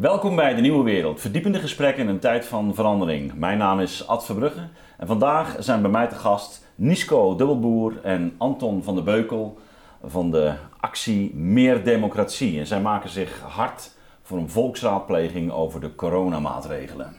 [0.00, 3.34] Welkom bij de Nieuwe Wereld, verdiepende gesprekken in een tijd van verandering.
[3.34, 8.34] Mijn naam is Ad Verbrugge en vandaag zijn bij mij te gast Nisco Dubbelboer en
[8.38, 9.58] Anton van der Beukel
[10.04, 12.58] van de actie Meer Democratie.
[12.58, 13.90] En zij maken zich hard
[14.22, 17.16] voor een volksraadpleging over de coronamaatregelen.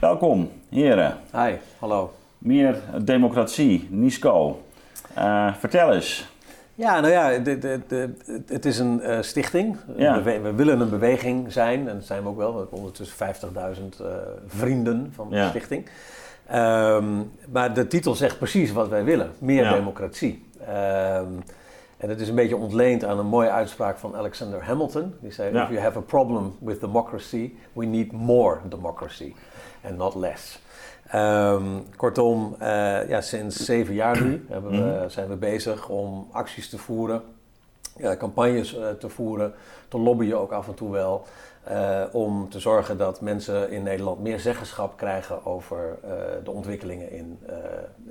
[0.00, 1.18] Welkom, heren.
[1.32, 2.12] Hi, hallo.
[2.38, 4.60] Meer democratie, Nisco.
[5.18, 6.28] Uh, vertel eens.
[6.74, 8.14] Ja, nou ja, de, de, de,
[8.46, 9.76] het is een uh, stichting.
[9.96, 10.22] Ja.
[10.22, 12.52] We, we, willen een beweging zijn, en dat zijn we ook wel.
[12.52, 14.06] We hebben ondertussen 50.000 uh,
[14.46, 15.48] vrienden van de Ja.
[15.48, 15.88] stichting.
[16.46, 17.04] Ehm,
[17.48, 19.72] maar de titel zegt precies wat wij willen: meer Ja.
[19.72, 20.48] democratie.
[20.66, 21.26] Ehm,
[21.96, 25.14] en het is een beetje ontleend aan een mooie uitspraak van Alexander Hamilton.
[25.20, 25.48] Die zei.
[25.48, 29.34] If you have a problem with democracy, we need more democracy
[29.84, 30.58] and not less.
[31.10, 31.64] Ehm,
[31.96, 34.70] kortom, eh, ja, sinds zeven jaar nu hebben
[35.02, 37.22] we, zijn we bezig om acties te voeren,
[37.96, 39.54] ja, campagnes eh, te voeren,
[39.88, 41.24] te lobbyen ook af en toe wel.
[41.64, 46.10] eh, om te zorgen dat mensen in Nederland meer zeggenschap krijgen over eh,
[46.44, 47.54] de ontwikkelingen in, eh,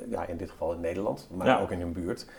[0.09, 1.59] ja, in dit geval in Nederland, maar Ja.
[1.59, 2.25] ook in hun buurt.
[2.25, 2.31] We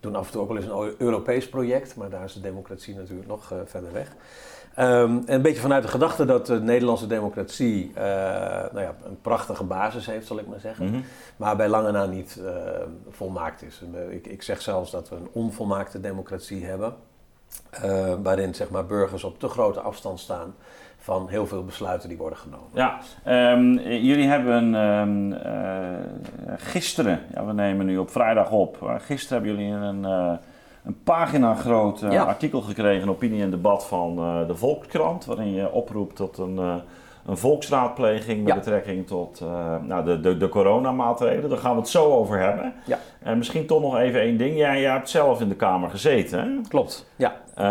[0.00, 2.94] doen af en toe ook wel eens een Europees project, maar daar is de democratie
[2.94, 4.12] natuurlijk nog eh, verder weg.
[4.76, 8.02] En een beetje vanuit de gedachte dat de Nederlandse democratie eh,
[8.72, 10.86] nou ja, een prachtige basis heeft, zal ik maar zeggen.
[10.86, 11.00] Mhm.
[11.36, 12.52] Maar bij lange na niet eh,
[13.08, 13.82] volmaakt is.
[13.94, 16.94] Eh, Ik, ik zeg zelfs dat we een onvolmaakte democratie hebben.
[18.22, 20.54] waarin zeg maar, burgers op te grote afstand staan
[20.98, 22.68] van heel veel besluiten die worden genomen.
[22.72, 29.42] Ja, ehm, jullie hebben ehm, eh, gisteren, ja, we nemen nu op vrijdag op, gisteren
[29.42, 30.04] hebben jullie een,
[30.86, 32.22] een pagina groot eh, Ja.
[32.24, 36.74] artikel gekregen, opinie en debat van eh, de Volkskrant, waarin je oproept tot een, eh,
[37.26, 38.54] een volksraadpleging met Ja.
[38.58, 41.50] betrekking tot eh, nou, de, de, de coronamaatregelen.
[41.50, 42.72] Daar gaan we het zo over hebben.
[42.84, 42.98] Ja.
[43.22, 44.56] En misschien toch nog even één ding.
[44.56, 46.46] Jij, jij hebt zelf in de Kamer gezeten, hè?
[46.68, 47.34] Klopt, ja.
[47.54, 47.64] Eh,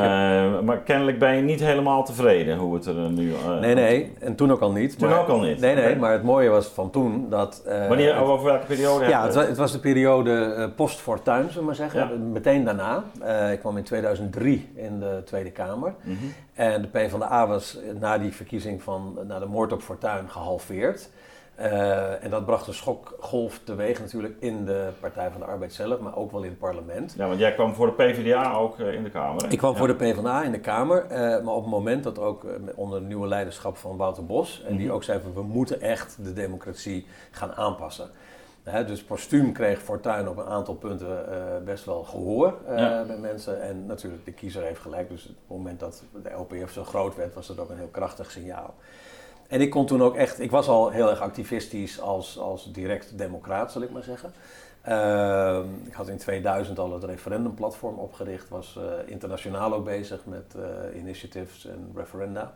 [0.60, 3.34] maar kennelijk ben je niet helemaal tevreden hoe het er nu...
[3.34, 5.00] eh, Nee, nee, en toen ook al niet.
[5.00, 5.60] Toen maar- ook al niet?
[5.60, 7.62] Nee, nee, maar het mooie was van toen dat...
[7.88, 9.06] Wanneer, het- over welke periode?
[9.08, 12.00] Ja, het was, het was de periode post-Fortuyn, zullen we maar zeggen.
[12.00, 12.10] Ja.
[12.32, 13.04] Meteen daarna.
[13.52, 15.94] Ik kwam in 2003 in de Tweede Kamer.
[16.04, 16.16] Mhm.
[16.54, 21.10] En de PvdA was na die verkiezing van, na de moord op Fortuyn gehalveerd.
[21.56, 26.00] Eh, en dat bracht een schokgolf teweeg natuurlijk in de Partij van de Arbeid zelf,
[26.00, 27.14] maar ook wel in het parlement.
[27.18, 29.44] Ja, want jij kwam voor de PvdA ook eh, in de Kamer.
[29.44, 29.50] hè?
[29.52, 29.78] Ik kwam Ja.
[29.78, 32.46] voor de PvdA in de Kamer, eh, maar op het moment dat ook
[32.76, 34.96] onder het nieuwe leiderschap van Wouter Bos, en die Mhm.
[34.96, 38.10] ook zei van we moeten echt de democratie gaan aanpassen.
[38.86, 41.26] Dus postuum kreeg Fortuyn op een aantal punten
[41.66, 43.04] best wel gehoor eh, Ja.
[43.08, 43.62] bij mensen.
[43.62, 45.10] En natuurlijk, de kiezer heeft gelijk.
[45.10, 47.88] Dus op het moment dat de LPF zo groot werd, was dat ook een heel
[47.92, 48.74] krachtig signaal.
[49.48, 53.18] En ik kon toen ook echt, ik was al heel erg activistisch als, als direct
[53.18, 54.34] democraat, zal ik maar zeggen.
[54.82, 60.56] Ehm, ik had in 2000 al het referendumplatform opgericht, was eh, internationaal ook bezig met
[60.56, 62.54] eh, initiatives en referenda.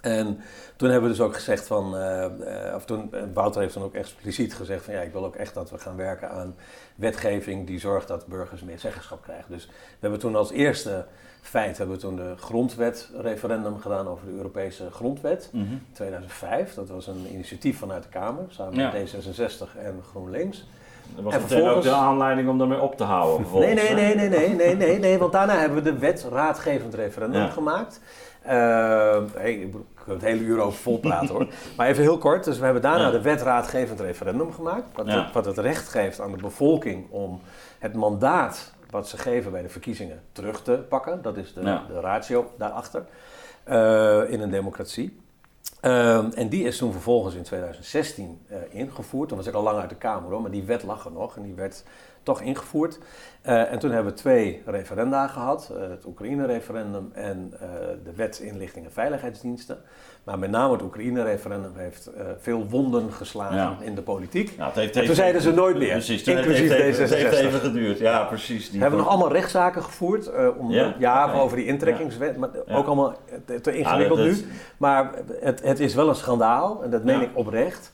[0.00, 0.40] En
[0.76, 4.54] toen hebben we dus ook gezegd van, eh, of toen, Wouter heeft dan ook expliciet
[4.54, 6.54] gezegd van ja, ik wil ook echt dat we gaan werken aan
[6.94, 9.52] wetgeving die zorgt dat burgers meer zeggenschap krijgen.
[9.52, 11.06] Dus we hebben toen als eerste
[11.42, 15.48] feit hebben we toen de grondwet referendum gedaan over de Europese grondwet.
[15.52, 15.64] Mhm.
[15.92, 18.90] 2005, dat was een initiatief vanuit de Kamer, samen Ja.
[18.92, 20.66] met D66 en GroenLinks.
[21.14, 23.36] Dat was En meteen ook vervolgens- de aanleiding om daarmee op te houden.
[23.40, 26.26] Nee, vervolgens, nee, nee, nee, nee, nee, nee, nee, want daarna hebben we de wet
[26.30, 27.48] raadgevend referendum Ja.
[27.48, 28.00] gemaakt.
[28.42, 29.72] Hey, ik
[30.04, 31.46] kan het hele uur over vol praten hoor.
[31.76, 33.10] Maar even heel kort, dus we hebben daarna Ja.
[33.10, 34.84] de wet raadgevend referendum gemaakt.
[34.94, 35.24] Wat, Ja.
[35.24, 37.40] het, wat het recht geeft aan de bevolking om
[37.78, 41.22] het mandaat wat ze geven bij de verkiezingen terug te pakken.
[41.22, 41.84] Dat is de, Ja.
[41.88, 43.04] de ratio daarachter
[43.64, 45.20] eh, in een democratie.
[45.80, 49.28] Ehm, en die is toen vervolgens in 2016 eh, ingevoerd.
[49.28, 51.36] Toen was ik al lang uit de Kamer hoor, maar die wet lag er nog
[51.36, 51.84] en die werd
[52.22, 52.98] toch ingevoerd.
[53.42, 57.68] Eh, en toen hebben we twee referenda gehad: eh, het Oekraïne-referendum en eh,
[58.04, 59.78] de wet inlichting en veiligheidsdiensten.
[60.24, 63.76] Maar met name het Oekraïne-referendum heeft veel wonden geslagen Ja.
[63.80, 64.54] in de politiek.
[64.58, 67.34] Ja, het heeft En toen zeiden ze nooit meer, Precies, toen inclusief heeft, het heeft
[67.36, 67.38] D66.
[67.46, 67.98] even geduurd.
[67.98, 68.64] Ja, precies.
[68.64, 70.30] Die We hebben nog allemaal rechtszaken gevoerd.
[70.56, 71.32] om, Ja?
[71.32, 72.36] over die intrekkingswet.
[72.36, 73.14] Maar ook allemaal
[73.62, 74.36] te, ingewikkeld dat- nu.
[74.76, 75.10] Maar
[75.40, 77.92] het, het is wel een schandaal, en dat meen ik oprecht,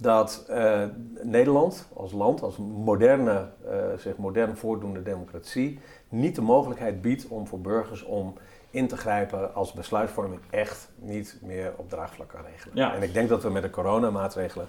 [0.00, 0.82] dat eh,
[1.22, 5.78] Nederland als land, als moderne, eh, zich modern voordoende democratie,
[6.08, 8.34] niet de mogelijkheid biedt om voor burgers om
[8.70, 12.76] in te grijpen als besluitvorming echt niet meer op draagvlak kan regelen.
[12.76, 12.94] Ja.
[12.94, 14.66] En ik denk dat we met de coronamaatregelen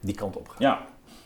[0.00, 0.56] die kant op gaan.
[0.58, 0.78] Ja,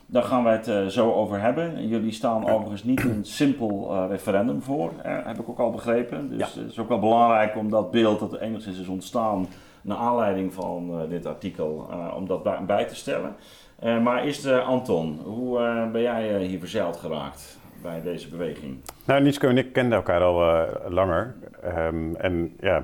[0.07, 1.89] daar gaan wij het eh, zo over hebben.
[1.89, 6.29] Jullie staan overigens niet een simpel referendum voor, eh, heb ik ook al begrepen.
[6.29, 6.61] Dus Ja.
[6.61, 9.47] het is ook wel belangrijk om dat beeld dat er enigszins is ontstaan
[9.83, 13.37] naar aanleiding van eh, dit artikel, eh, om dat bij, te stellen.
[13.79, 15.59] Eh, maar eh, Anton, hoe
[15.93, 17.59] ben jij hier verzeild geraakt?
[17.83, 18.77] Bij deze beweging?
[19.05, 21.35] Nou, Nico en ik kenden elkaar al langer.
[21.63, 22.83] Ehm, en ja,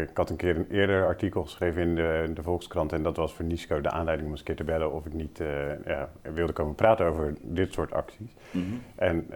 [0.00, 2.92] ik had een keer een eerder artikel geschreven in de, de, Volkskrant.
[2.92, 5.12] En dat was voor Nisco de aanleiding om eens een keer te bellen of ik
[5.12, 5.40] niet
[5.86, 8.34] ja, wilde komen praten over dit soort acties.
[8.50, 8.64] Mhm.
[8.94, 9.26] En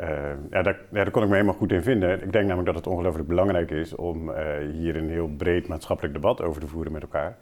[0.50, 2.22] ja, daar, ja, daar kon ik me helemaal goed in vinden.
[2.22, 4.32] Ik denk namelijk dat het ongelooflijk belangrijk is om
[4.72, 7.36] hier een heel breed maatschappelijk debat over te voeren met elkaar.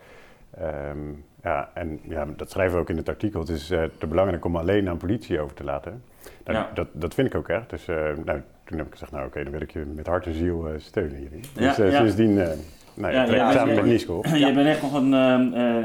[0.59, 0.99] Ehm,
[1.43, 3.41] ja, en ja, dat schrijven we ook in het artikel.
[3.41, 3.67] Het is
[3.99, 6.03] te belangrijk om alleen aan politie over te laten.
[6.45, 7.71] Nou, dat, dat vind ik ook echt.
[7.71, 10.27] Dus uh, nou, toen heb ik gezegd, nou oké, dan wil ik je met hart
[10.27, 11.45] en ziel uh, steunen hierin.
[11.55, 14.23] Ja, dus sindsdien, nou ja, ja samen met Nico.
[14.47, 15.09] Je bent echt nog een,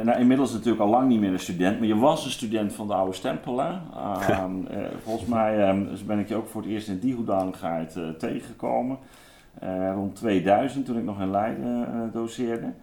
[0.03, 2.87] nou, inmiddels natuurlijk al lang niet meer een student, maar je was een student van
[2.87, 3.59] de oude stempel.
[3.59, 3.71] Hè?
[4.29, 4.51] Ehm,
[5.03, 8.97] volgens mij um, ben ik je ook voor het eerst in die hoedanigheid tegengekomen.
[9.93, 12.73] rond 2000, toen ik nog in Leiden doseerde.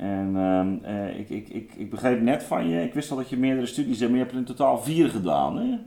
[0.00, 3.28] En ehm, eh, ik, ik, ik, ik begreep net van je, ik wist al dat
[3.28, 5.78] je meerdere studies hebt, maar je hebt er in totaal vier gedaan, hè?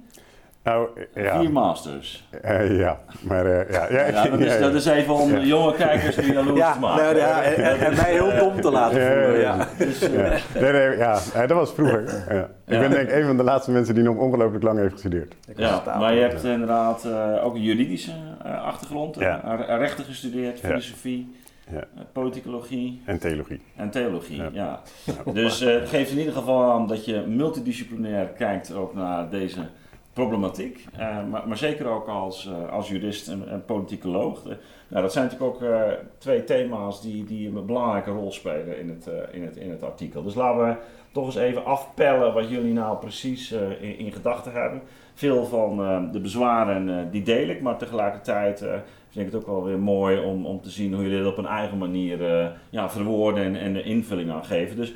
[0.64, 1.40] Nou, ja.
[1.40, 2.28] Vier masters.
[2.46, 5.76] Uh, ja, maar uh, ja, ja, ja, dat, is, dat is even om de jonge
[5.76, 7.04] kijkers nu jaloers ja, te maken.
[7.04, 9.40] Nou, ja, en, en, mij heel dom te laten voelen.
[9.40, 10.00] Ja, dus,
[10.60, 11.20] nee, nee, ja.
[11.34, 12.04] dat was vroeger.
[12.66, 15.36] Ik ben denk ik een van de laatste mensen die nog ongelooflijk lang heeft gestudeerd.
[15.56, 17.08] Ja, maar je hebt inderdaad
[17.44, 18.12] ook een juridische
[18.44, 19.18] achtergrond,
[19.68, 21.42] rechten gestudeerd, filosofie.
[21.72, 21.80] Ja.
[21.80, 23.02] Eh, politicologie.
[23.06, 23.62] En theologie.
[23.76, 24.82] En theologie, ja.
[25.34, 29.60] Dus uh, het geeft in ieder geval aan dat je multidisciplinair kijkt ook naar deze
[30.14, 30.86] problematiek.
[31.00, 34.44] Uh, maar, zeker ook als, als jurist en, en politicoloog.
[34.88, 35.70] nou, dat zijn natuurlijk ook
[36.18, 40.24] twee thema's die, die een belangrijke rol spelen in het, in, het, in het artikel.
[40.24, 40.76] Dus laten we
[41.12, 44.82] toch eens even afpellen wat jullie nou precies in, in gedachten hebben.
[45.14, 45.78] Veel van
[46.12, 48.60] de bezwaren die deel ik, maar tegelijkertijd
[49.10, 51.38] vind ik het ook wel weer mooi om, om te zien hoe jullie dit op
[51.38, 52.20] een eigen manier
[52.70, 54.76] ja, verwoorden en, en de invulling aan geven.
[54.76, 54.94] Dus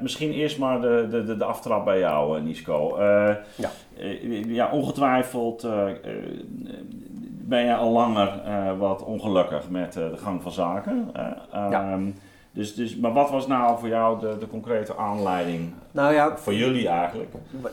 [0.00, 2.98] misschien eerst maar de, de, de, aftrap bij jou, Nisco.
[3.56, 3.70] ja.
[4.46, 5.68] Ja, ongetwijfeld
[7.48, 8.40] ben je al langer
[8.78, 11.10] wat ongelukkig met de gang van zaken.
[11.52, 11.92] ja.
[11.92, 12.10] Ehm,
[12.56, 15.72] dus, dus, maar wat was nou voor jou de, de concrete aanleiding?
[15.90, 17.30] Nou ja, voor jullie eigenlijk?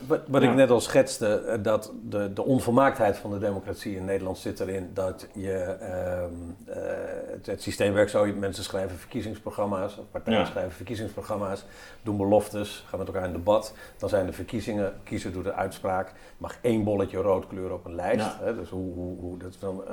[0.07, 4.05] Wat, wat ik net al schetste, eh, dat de, de onvolmaaktheid van de democratie in
[4.05, 6.33] Nederland zit erin dat je ehm,
[6.65, 6.83] eh,
[7.45, 11.65] het, systeem werkt zo: mensen schrijven verkiezingsprogramma's, of partijen schrijven verkiezingsprogramma's,
[12.01, 13.73] doen beloftes, gaan met elkaar in debat.
[13.97, 17.95] Dan zijn de verkiezingen, kiezer doet de uitspraak, mag één bolletje rood kleuren op een
[17.95, 18.39] lijst.
[18.39, 19.83] Hè, dus hoe, hoe, hoe, dat is dan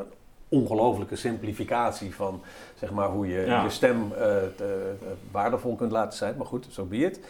[0.50, 2.42] ongelofelijke simplificatie van
[2.74, 4.18] zeg maar, hoe je je stem uh,
[4.56, 6.36] te, uh, waardevol kunt laten zijn.
[6.36, 7.20] Maar goed, zo so be it.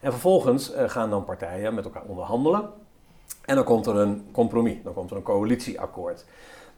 [0.00, 2.70] En vervolgens uh, gaan dan partijen met elkaar onderhandelen.
[3.44, 6.24] En dan komt er een compromis, dan komt er een coalitieakkoord.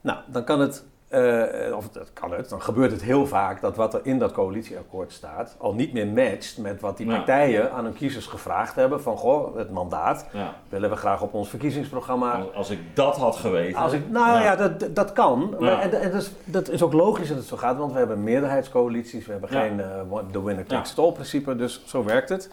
[0.00, 3.76] Nou, dan kan het uh, of dat kan het, dan gebeurt het heel vaak dat
[3.76, 7.84] wat er in dat coalitieakkoord staat al niet meer matcht met wat die partijen aan
[7.84, 10.26] hun kiezers gevraagd hebben van goh, het mandaat
[10.68, 12.44] willen we graag op ons verkiezingsprogramma.
[12.54, 13.80] Als, ik dat had geweten.
[13.80, 15.56] Als ik, nou ja, dat, dat kan.
[15.58, 17.98] Maar, en, en dat, is, dat is ook logisch dat het zo gaat, want we
[17.98, 22.28] hebben meerderheidscoalities, we hebben geen uh, the winner takes it all principe, dus zo werkt
[22.28, 22.50] het.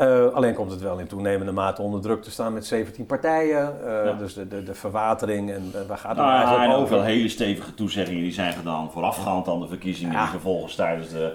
[0.00, 3.76] Uh, alleen komt het wel in toenemende mate onder druk te staan met 17 partijen.
[3.84, 6.94] Uh, Dus de, de, de verwatering en uh, waar gaat het nou, eigenlijk over?
[6.94, 10.18] Wel hele stevige toezeggingen die zijn gedaan voorafgaand aan de verkiezingen.
[10.18, 11.32] Die vervolgens tijdens de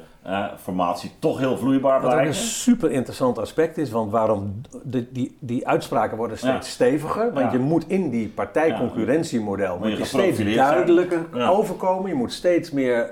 [0.62, 2.20] formatie toch heel vloeibaar blijven.
[2.20, 3.92] Wat ook een super interessant aspect is.
[3.92, 7.34] Want waarom de, die, die uitspraken worden steeds steviger.
[7.34, 12.10] Want je moet in die partijconcurrentiemodel moet je, steeds duidelijker overkomen.
[12.10, 13.10] Je moet steeds meer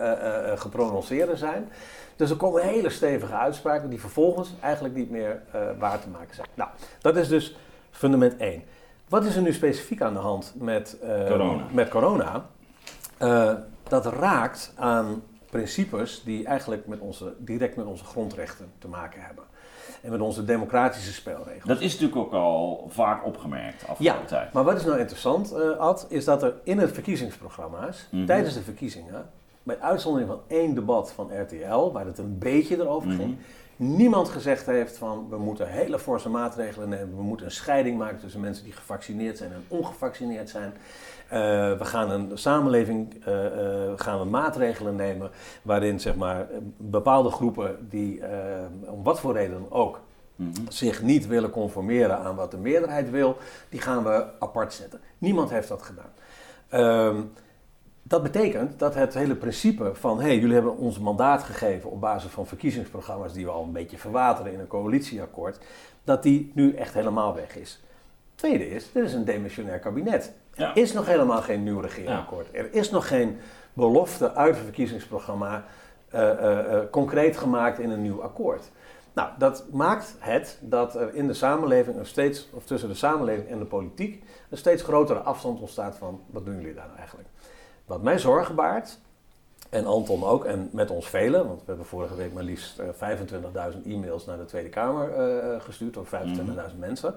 [0.56, 1.68] geprononceerder zijn.
[2.24, 6.36] Dus er komen hele stevige uitspraken die vervolgens eigenlijk niet meer uh, waar te maken
[6.36, 6.48] zijn.
[6.54, 6.70] Nou,
[7.02, 7.56] dat is dus
[7.92, 8.64] fundament 1.
[9.10, 11.64] Wat is er nu specifiek aan de hand met uh, corona?
[11.72, 12.46] Met corona?
[13.20, 13.54] Uh,
[13.84, 19.44] dat raakt aan principes die eigenlijk met onze, direct met onze grondrechten te maken hebben.
[20.02, 21.64] En met onze democratische spelregels.
[21.64, 24.54] Dat is natuurlijk ook al vaak opgemerkt afgelopen ja, tijd.
[24.54, 28.28] Maar wat is nou interessant, Ad, is dat er in het verkiezingsprogramma's, mm -hmm.
[28.28, 29.30] tijdens de verkiezingen,
[29.64, 33.38] met uitzondering van één debat van RTL, waar het een beetje erover ging,
[33.76, 33.96] mhm.
[33.96, 38.20] niemand gezegd heeft van we moeten hele forse maatregelen nemen, we moeten een scheiding maken
[38.20, 40.74] tussen mensen die gevaccineerd zijn en ongevaccineerd zijn.
[41.26, 41.40] Uh,
[41.78, 43.52] we gaan een samenleving, uh, uh,
[43.96, 48.22] gaan we maatregelen nemen waarin zeg maar, bepaalde groepen die
[48.86, 50.00] om wat voor reden ook
[50.36, 50.52] mhm.
[50.68, 53.38] zich niet willen conformeren aan wat de meerderheid wil,
[53.70, 55.00] die gaan we apart zetten.
[55.18, 56.12] Niemand heeft dat gedaan.
[56.70, 57.22] Ehm,
[58.14, 62.32] dat betekent dat het hele principe van hey, jullie hebben ons mandaat gegeven op basis
[62.32, 65.60] van verkiezingsprogramma's die we al een beetje verwateren in een coalitieakkoord,
[66.04, 67.84] dat die nu echt helemaal weg is.
[68.36, 70.34] Tweede is, dit is een demissionair kabinet.
[70.56, 72.48] Er is nog helemaal geen nieuw regeerakkoord.
[72.52, 73.38] Er is nog geen
[73.74, 75.66] belofte uit het verkiezingsprogramma
[76.16, 78.72] uh, uh, concreet gemaakt in een nieuw akkoord.
[79.14, 83.50] Nou, dat maakt het dat er in de samenleving een steeds, of tussen de samenleving
[83.50, 87.28] en de politiek, een steeds grotere afstand ontstaat van wat doen jullie daar nou eigenlijk?
[87.86, 89.00] Wat mij zorgen baart,
[89.70, 92.86] en Anton ook, en met ons velen, want we hebben vorige week maar liefst 25.000
[93.86, 95.12] e-mails naar de Tweede Kamer
[95.62, 97.16] gestuurd door 25.000 mensen,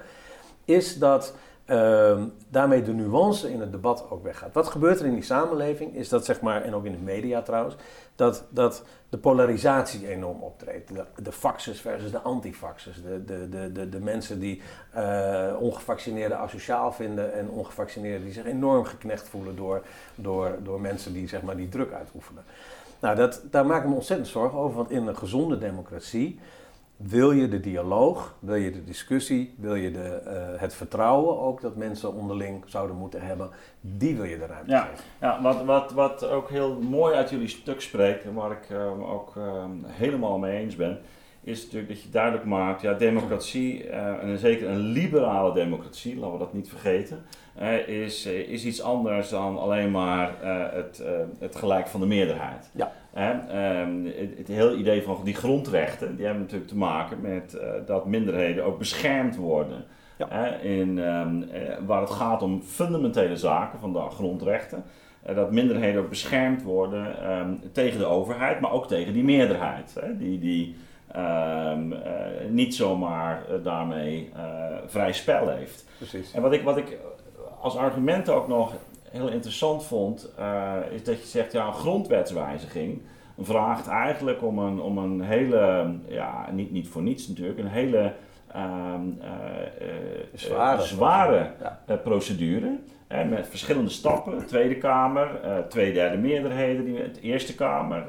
[0.65, 1.35] is dat
[1.67, 4.55] uh, daarmee de nuance in het debat ook weggaat.
[4.55, 7.43] Wat gebeurt er in die samenleving is dat, zeg maar, en ook in de media
[7.43, 7.77] trouwens,
[8.15, 10.95] dat, dat de polarisatie enorm optreedt.
[10.95, 13.03] De, de versus de antifaxes.
[13.03, 14.63] De, de, de, de, de mensen die
[14.97, 19.83] uh, ongevaccineerden asociaal vinden en ongevaccineerden die zich enorm geknecht voelen door,
[20.15, 22.45] door, door mensen die, zeg maar, die druk uitoefenen.
[23.01, 26.41] Nou, dat, daar maak ik me ontzettend zorgen over, want in een gezonde democratie
[26.97, 31.61] wil je de dialoog, wil je de discussie, wil je de, uh, het vertrouwen ook
[31.61, 33.51] dat mensen onderling zouden moeten hebben,
[33.81, 35.05] die wil je de ruimte ja, geven.
[35.21, 39.13] Ja, wat, wat, wat ook heel mooi uit jullie stuk spreekt en waar ik uh,
[39.13, 40.99] ook uh, helemaal mee eens ben,
[41.41, 46.39] is natuurlijk dat je duidelijk maakt, ja, democratie, en zeker een liberale democratie, laten we
[46.39, 47.25] dat niet vergeten,
[47.87, 50.33] is, is iets anders dan alleen maar
[50.75, 51.03] het,
[51.39, 52.71] het gelijk van de meerderheid.
[52.73, 52.93] Ja.
[53.19, 57.71] Um, het, het, hele idee van die grondrechten, die hebben natuurlijk te maken met uh,
[57.87, 59.85] dat minderheden ook beschermd worden.
[60.19, 60.47] Ja.
[60.55, 61.49] In, um, uh,
[61.87, 64.85] waar het gaat om fundamentele zaken van de grondrechten.
[65.29, 69.97] Uh, dat minderheden ook beschermd worden um, tegen de overheid, maar ook tegen die meerderheid.
[70.01, 70.77] Hè, die die
[72.51, 74.33] niet zomaar daarmee
[74.87, 75.89] vrij spel heeft.
[75.97, 76.33] Precies.
[76.33, 76.99] En wat ik, wat ik
[77.61, 78.73] als argument ook nog
[79.17, 83.01] heel interessant vond, uh, is dat je zegt, ja, een grondwetswijziging
[83.39, 88.13] vraagt eigenlijk om een, om een hele, ja, niet, niet voor niets natuurlijk, een hele
[90.35, 91.51] zware, zware
[91.87, 91.97] ja.
[91.97, 92.77] procedure.
[93.29, 94.47] met verschillende stappen.
[94.47, 95.29] Tweede Kamer,
[95.69, 98.05] twee derde meerderheden, die, de Eerste Kamer.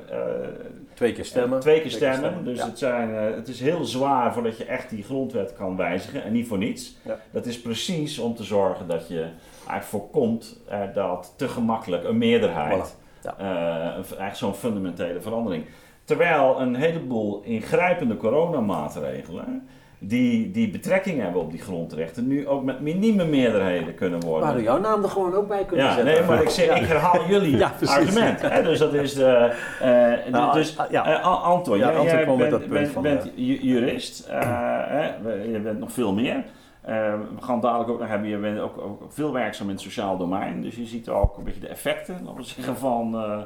[0.93, 1.59] twee keer stemmen.
[1.59, 2.19] twee keer stemmen.
[2.19, 2.45] Twee keer stemmen.
[2.45, 2.65] Dus ja.
[2.65, 6.23] het, zijn, het is heel zwaar voordat je echt die grondwet kan wijzigen.
[6.23, 6.97] En niet voor niets.
[7.05, 7.19] Ja.
[7.31, 9.25] Dat is precies om te zorgen dat je
[9.67, 13.21] eigenlijk voorkomt uh, dat te gemakkelijk een meerderheid, voilà.
[13.21, 13.35] ja.
[13.39, 15.65] uh, eigenlijk zo'n fundamentele verandering.
[16.03, 19.67] Terwijl een heleboel ingrijpende coronamaatregelen,
[19.99, 24.47] die, die betrekking hebben op die grondrechten, nu ook met minieme meerderheden kunnen worden.
[24.47, 26.13] Maar jouw naam er gewoon ook bij kunnen ja, zetten.
[26.13, 26.75] Nee, maar ik, zeg, ja.
[26.75, 28.41] ik herhaal jullie ja, argument.
[28.41, 29.53] Hè, dus dat is de.
[29.81, 31.01] Uh, nou, dus, ja.
[31.21, 35.05] Anton, ja, jij, Anton jij bent, dat punt bent, van, bent jurist, hè,
[35.51, 36.43] je bent nog veel meer.
[36.87, 39.83] Uh, we gaan dadelijk ook nog hebben, je bent ook, ook, veel werkzaam in het
[39.83, 43.39] sociaal domein, dus je ziet ook een beetje de effecten, laten we zeggen, van uh,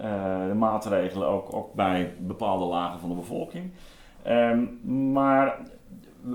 [0.00, 3.70] uh, de maatregelen ook, ook, bij bepaalde lagen van de bevolking.
[4.28, 4.80] Um,
[5.12, 5.58] maar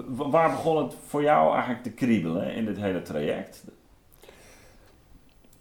[0.08, 3.64] waar begon het voor jou eigenlijk te kriebelen in dit hele traject?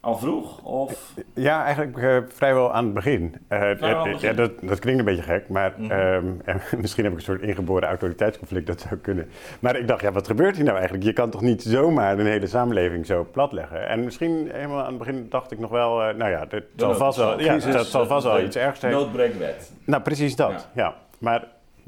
[0.06, 0.62] Al vroeg?
[0.62, 1.14] Of?
[1.34, 3.34] Ja, eigenlijk uh, vrijwel aan het begin.
[3.48, 3.80] Uh,
[4.20, 6.40] ja, dat, dat, klinkt een beetje gek, maar mm -hmm.
[6.48, 9.28] um, misschien heb ik een soort ingeboren autoriteitsconflict, dat zou kunnen.
[9.60, 11.06] Maar ik dacht, ja, wat gebeurt hier nou eigenlijk?
[11.06, 13.88] Je kan toch niet zomaar een hele samenleving zo platleggen?
[13.88, 16.94] En misschien helemaal aan het begin dacht ik nog wel, uh, nou ja, dat zal
[16.94, 18.92] vast wel, ja, dat zal vast wel iets ergs zijn.
[18.92, 19.72] Noodbreekwet.
[19.84, 20.82] Nou, precies dat, ja.
[20.82, 20.94] ja.
[21.18, 21.44] Maar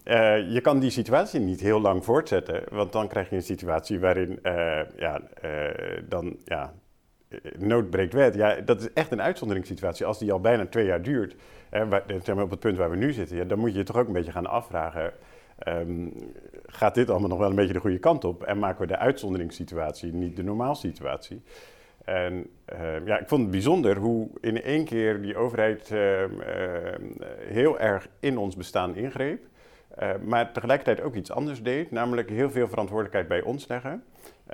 [0.08, 4.00] uh, je kan die situatie niet heel lang voortzetten, want dan krijg je een situatie
[4.00, 5.70] waarin uh, ja, uh,
[6.08, 6.74] dan ja,
[7.58, 8.34] nood breekt wet.
[8.34, 10.06] Ja, dat is echt een uitzonderingssituatie.
[10.06, 11.34] Als die al bijna twee jaar duurt,
[11.70, 13.84] waar, zeg maar op het punt waar we nu zitten, ja, dan moet je je
[13.84, 15.12] toch ook een beetje gaan afvragen.
[15.68, 16.12] Um,
[16.66, 18.42] gaat dit allemaal nog wel een beetje de goede kant op?
[18.42, 21.42] En maken we de uitzonderingssituatie niet de normaalsituatie?
[22.04, 26.24] En uh, ja, ik vond het bijzonder hoe in één keer die overheid uh,
[27.38, 29.46] heel erg in ons bestaan ingreep.
[30.02, 34.04] Uh, maar tegelijkertijd ook iets anders deed, namelijk heel veel verantwoordelijkheid bij ons leggen.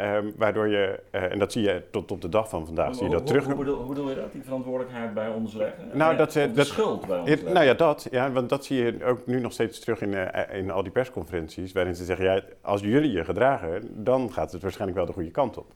[0.01, 2.95] Um, waardoor je, uh, en dat zie je tot op de dag van vandaag, hoe,
[2.95, 3.45] zie je dat hoe, terug.
[3.45, 5.89] Hoe bedoel, hoe bedoel, je dat, die verantwoordelijkheid bij ons leggen?
[5.93, 7.53] Nou, ja, dat, de dat, schuld bij ons het?
[7.53, 8.07] Nou ja, dat.
[8.11, 10.93] Ja, want dat zie je ook nu nog steeds terug in, uh, in al die
[10.93, 15.13] persconferenties, waarin ze zeggen, ja, als jullie je gedragen, dan gaat het waarschijnlijk wel de
[15.13, 15.73] goede kant op.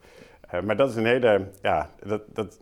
[0.65, 2.61] Maar dat is een hele, ja, dat, dat,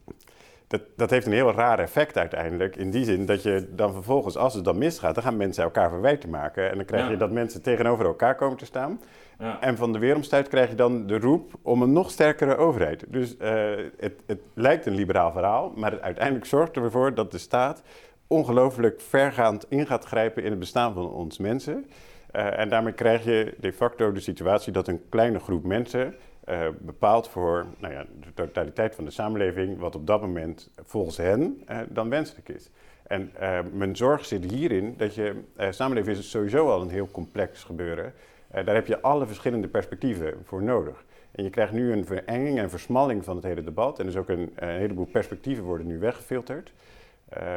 [0.66, 2.76] dat, dat heeft een heel raar effect uiteindelijk.
[2.76, 5.90] In die zin dat je dan vervolgens, als het dan misgaat, dan gaan mensen elkaar
[5.90, 6.70] verwijten maken.
[6.70, 9.00] En dan krijg je dat mensen tegenover elkaar komen te staan.
[9.38, 9.60] Ja.
[9.60, 13.04] En van de weeromstuit krijg je dan de roep om een nog sterkere overheid.
[13.08, 13.48] Dus uh,
[13.96, 17.82] het, het, lijkt een liberaal verhaal, maar het uiteindelijk zorgt ervoor dat de staat
[18.26, 21.86] ongelooflijk vergaand in gaat grijpen in het bestaan van ons mensen.
[22.32, 26.14] Uh, en daarmee krijg je de facto de situatie dat een kleine groep mensen
[26.48, 31.16] uh, bepaalt voor nou ja, de totaliteit van de samenleving, wat op dat moment volgens
[31.16, 32.70] hen dan wenselijk is.
[33.06, 33.32] En
[33.72, 35.34] mijn zorg zit hierin dat je,
[35.70, 38.12] samenleving is sowieso al een heel complex gebeuren.
[38.50, 41.04] Daar heb je alle verschillende perspectieven voor nodig.
[41.30, 43.98] En je krijgt nu een verenging en versmalling van het hele debat.
[43.98, 46.72] En dus ook een, heleboel perspectieven worden nu weggefilterd.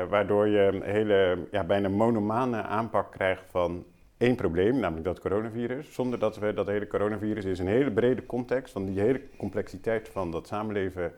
[0.09, 3.85] Waardoor je een hele, ja, bijna monomane aanpak krijgt van
[4.19, 5.93] één probleem, namelijk dat coronavirus.
[5.93, 10.09] Zonder dat we dat hele coronavirus is een hele brede context van die hele complexiteit
[10.09, 11.11] van dat samenleven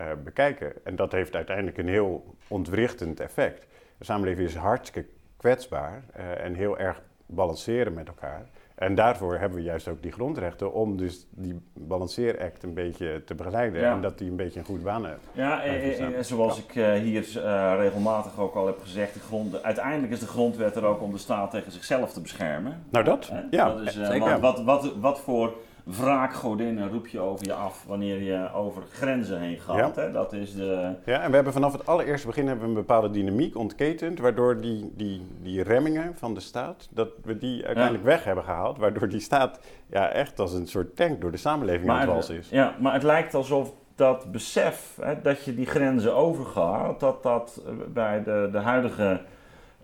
[0.00, 0.72] uh, bekijken.
[0.84, 3.66] En dat heeft uiteindelijk een heel ontwrichtend effect.
[3.98, 8.46] De samenleving is hartstikke kwetsbaar uh, en heel erg balanceren met elkaar.
[8.78, 13.34] En daarvoor hebben we juist ook die grondrechten om dus die balanceeract een beetje te
[13.34, 15.28] begeleiden en dat die een beetje een goede baan heeft.
[15.32, 19.62] Ja, en, en, zoals ik uh, hier uh, regelmatig ook al heb gezegd, de grond,
[19.62, 22.82] uiteindelijk is de grondwet er ook om de staat tegen zichzelf te beschermen.
[22.90, 23.74] Nou dat, ja.
[23.74, 24.40] Dat is, uh, zeker.
[24.40, 25.56] Wat, wat, wat voor
[25.96, 29.94] wraakgodinnen roep je over je af wanneer je over grenzen heen gaat.
[29.96, 30.02] Ja.
[30.02, 30.12] Hè?
[30.12, 30.94] Dat is de...
[31.04, 34.60] ja, en we hebben vanaf het allereerste begin hebben we een bepaalde dynamiek ontketend, waardoor
[34.60, 39.08] die, die, die remmingen van de staat, dat we die uiteindelijk weg hebben gehaald, waardoor
[39.08, 42.48] die staat ja, echt als een soort tank door de samenleving aan het walsen is.
[42.48, 47.62] Ja, maar het lijkt alsof dat besef hè, dat je die grenzen overgaat, dat dat
[47.92, 49.20] bij de, de huidige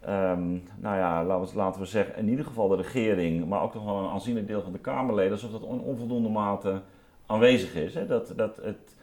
[0.09, 3.99] Um, nou ja, laten we zeggen, in ieder geval de regering, maar ook nog wel
[3.99, 6.81] een aanzienlijk deel van de Kamerleden, alsof dat in onvoldoende mate
[7.27, 7.95] aanwezig is.
[7.95, 8.07] Hè?
[8.07, 8.97] Dat, dat het,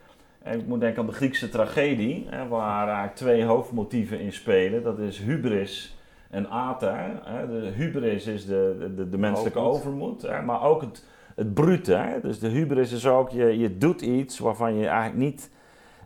[0.59, 4.83] ik moet denken aan de Griekse tragedie, hè, waar eigenlijk twee hoofdmotieven in spelen.
[4.83, 5.97] Dat is hubris
[6.29, 7.21] en ata.
[7.23, 7.47] Hè?
[7.47, 10.41] De hubris is de, de, de menselijke overmoed, hè?
[10.41, 11.05] maar ook het,
[11.35, 11.93] het brute.
[11.93, 12.21] Hè?
[12.21, 15.49] Dus de hubris is ook, je, je doet iets waarvan je eigenlijk niet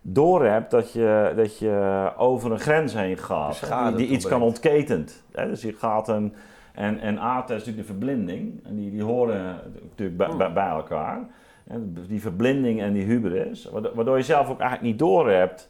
[0.08, 3.60] doorhebt dat je, dat je over een grens heen gaat.
[3.88, 5.24] Die, die iets kan ontketend.
[5.32, 5.48] Hè?
[5.48, 6.34] Dus je gaat een.
[6.74, 8.66] En, en is natuurlijk de verblinding.
[8.66, 11.20] En die, die horen natuurlijk bij, bij, bij elkaar.
[11.68, 13.70] En die verblinding en die hubris.
[13.94, 15.70] Waardoor je zelf ook eigenlijk niet doorhebt.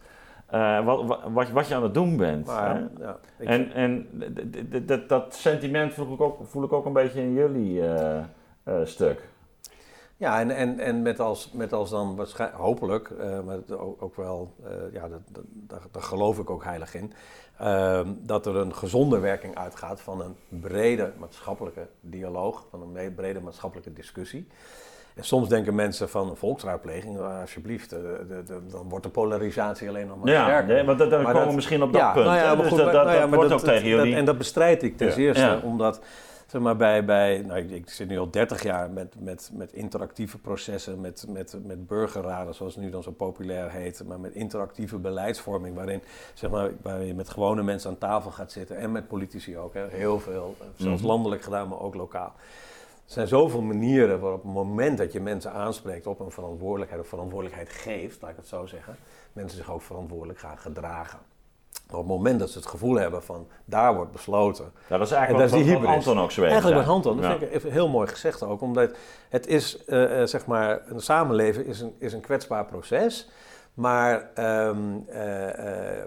[0.53, 2.45] Uh, wat, wat, wat, je aan het doen bent.
[2.45, 4.07] Maar, ja, en en
[5.07, 8.17] dat sentiment voel ik, ook, voel ik ook een beetje in jullie uh,
[8.67, 9.21] uh, stuk.
[10.17, 14.15] Ja, en, en, en met, als, met als dan waarschijnlijk, hopelijk, uh, maar ook, ook
[14.15, 15.43] wel, uh, ja, dat,
[15.91, 17.13] daar, geloof ik ook heilig in,
[17.61, 23.41] uh, dat er een gezonde werking uitgaat van een brede maatschappelijke dialoog, van een brede
[23.41, 24.47] maatschappelijke discussie.
[25.15, 29.89] En soms denken mensen van volksraadpleging, uh, alsjeblieft, de, de, de, dan wordt de polarisatie
[29.89, 30.77] alleen nog maar ja, sterker.
[30.77, 32.25] Ja, maar dan komen we misschien op dat punt.
[32.25, 34.15] Nou ja, dus dat, nou wordt ook tegen jullie.
[34.15, 36.01] en dat bestrijd ik ten eerste, omdat
[36.47, 39.73] zeg maar, bij, bij nou, ik, ik, zit nu al 30 jaar met, met, met
[39.73, 44.33] interactieve processen, met, met, met burgerraden, zoals het nu dan zo populair heet, maar met
[44.33, 46.01] interactieve beleidsvorming, waarin
[46.33, 49.73] zeg maar, waar je met gewone mensen aan tafel gaat zitten en met politici ook,
[49.73, 51.09] hè, heel veel, zelfs mhm.
[51.09, 52.33] landelijk gedaan, maar ook lokaal.
[53.05, 57.01] Er zijn zoveel manieren waarop op het moment dat je mensen aanspreekt op een verantwoordelijkheid
[57.01, 58.97] of verantwoordelijkheid geeft, laat ik het zo zeggen,
[59.33, 61.19] mensen zich ook verantwoordelijk gaan gedragen.
[61.87, 64.71] Maar op het moment dat ze het gevoel hebben van daar wordt besloten.
[64.89, 67.51] Ja, dat is eigenlijk wat, wat, Anton ook zo Eigenlijk wat Anton, dat vind ik
[67.51, 68.61] even heel mooi gezegd ook.
[68.61, 68.91] Omdat
[69.29, 73.29] het is, uh, zeg maar, een samenleven is een, is een kwetsbaar proces.
[73.75, 74.29] Maar
[74.67, 76.03] um, uh, uh,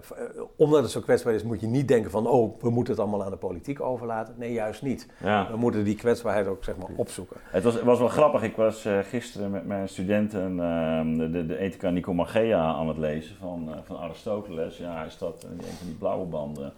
[0.56, 3.24] omdat het zo kwetsbaar is, moet je niet denken van, oh, we moeten het allemaal
[3.24, 4.34] aan de politiek overlaten.
[4.38, 5.08] Nee, juist niet.
[5.22, 5.50] Ja.
[5.50, 7.36] We moeten die kwetsbaarheid ook zeg maar opzoeken.
[7.44, 8.42] Het was, was wel grappig.
[8.42, 13.36] Ik was uh, gisteren met mijn studenten ehm, de, de Ethica Nicomachea aan het lezen
[13.36, 14.76] van, van Aristoteles.
[14.76, 16.72] Ja, hij staat in een van die blauwe banden.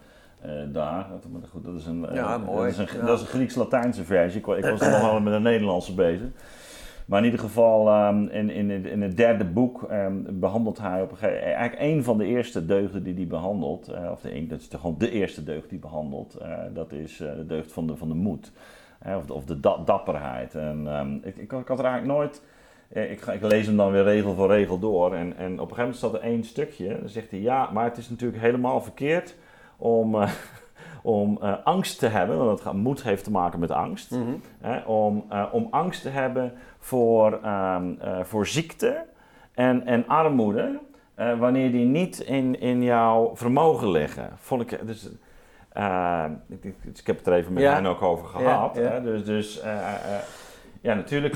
[0.71, 1.07] daar.
[1.09, 2.75] Dat, goed, dat is een, ja, mooi.
[2.75, 3.11] Dat is een, ja.
[3.11, 4.39] een Grieks-Latijnse versie.
[4.39, 6.27] Ik, ik was er nog wel met een Nederlandse bezig.
[7.11, 11.11] Maar in ieder geval, um, in, in, in, het derde boek um, behandelt hij op
[11.11, 14.35] een gegeven moment, eigenlijk een van de eerste deugden die hij behandelt, uh, of de,
[14.35, 17.71] een, dat is gewoon de eerste deugd die behandelt, uh, dat is uh, de deugd
[17.71, 18.51] van de, van de moed,
[19.17, 20.55] of de, of de da dapperheid.
[20.55, 22.43] En ik, ik, ik, had er eigenlijk nooit,
[22.89, 25.77] ik, ik, lees hem dan weer regel voor regel door en, en op een gegeven
[25.77, 29.35] moment staat er één stukje, dan zegt hij ja, maar het is natuurlijk helemaal verkeerd
[29.77, 30.15] om
[31.01, 34.41] om uh, angst te hebben, want het moed heeft te maken met angst, mm -hmm.
[34.59, 39.05] hè, om, uh, om angst te hebben voor, um, uh, voor ziekte
[39.53, 40.79] en, en armoede,
[41.39, 44.29] wanneer die niet in, in jouw vermogen liggen.
[44.35, 45.05] Vond ik, dus,
[46.49, 47.73] ik, ik, heb het er even met ja.
[47.73, 48.75] hen ook over gehad.
[48.75, 48.89] Ja, ja.
[48.89, 49.61] Hè, dus, dus
[50.81, 51.35] ja, natuurlijk.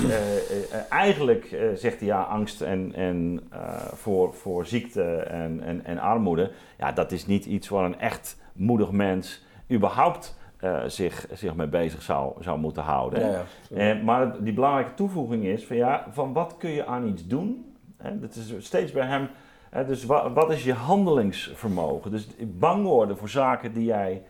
[0.89, 3.49] eigenlijk zegt hij ja, angst en, en,
[3.93, 6.51] voor, voor ziekte en, en, en armoede.
[6.77, 11.67] Ja, dat is niet iets waar een echt moedig mens überhaupt uh, zich, zich mee
[11.67, 13.19] bezig zou, zou moeten houden.
[13.19, 17.07] Ja, ja, uh, maar die belangrijke toevoeging is van ja, van wat kun je aan
[17.07, 17.75] iets doen?
[17.97, 19.29] Hè, dat is steeds bij hem.
[19.69, 22.11] Hè, dus wat, wat is je handelingsvermogen?
[22.11, 24.23] Dus bang worden voor zaken die jij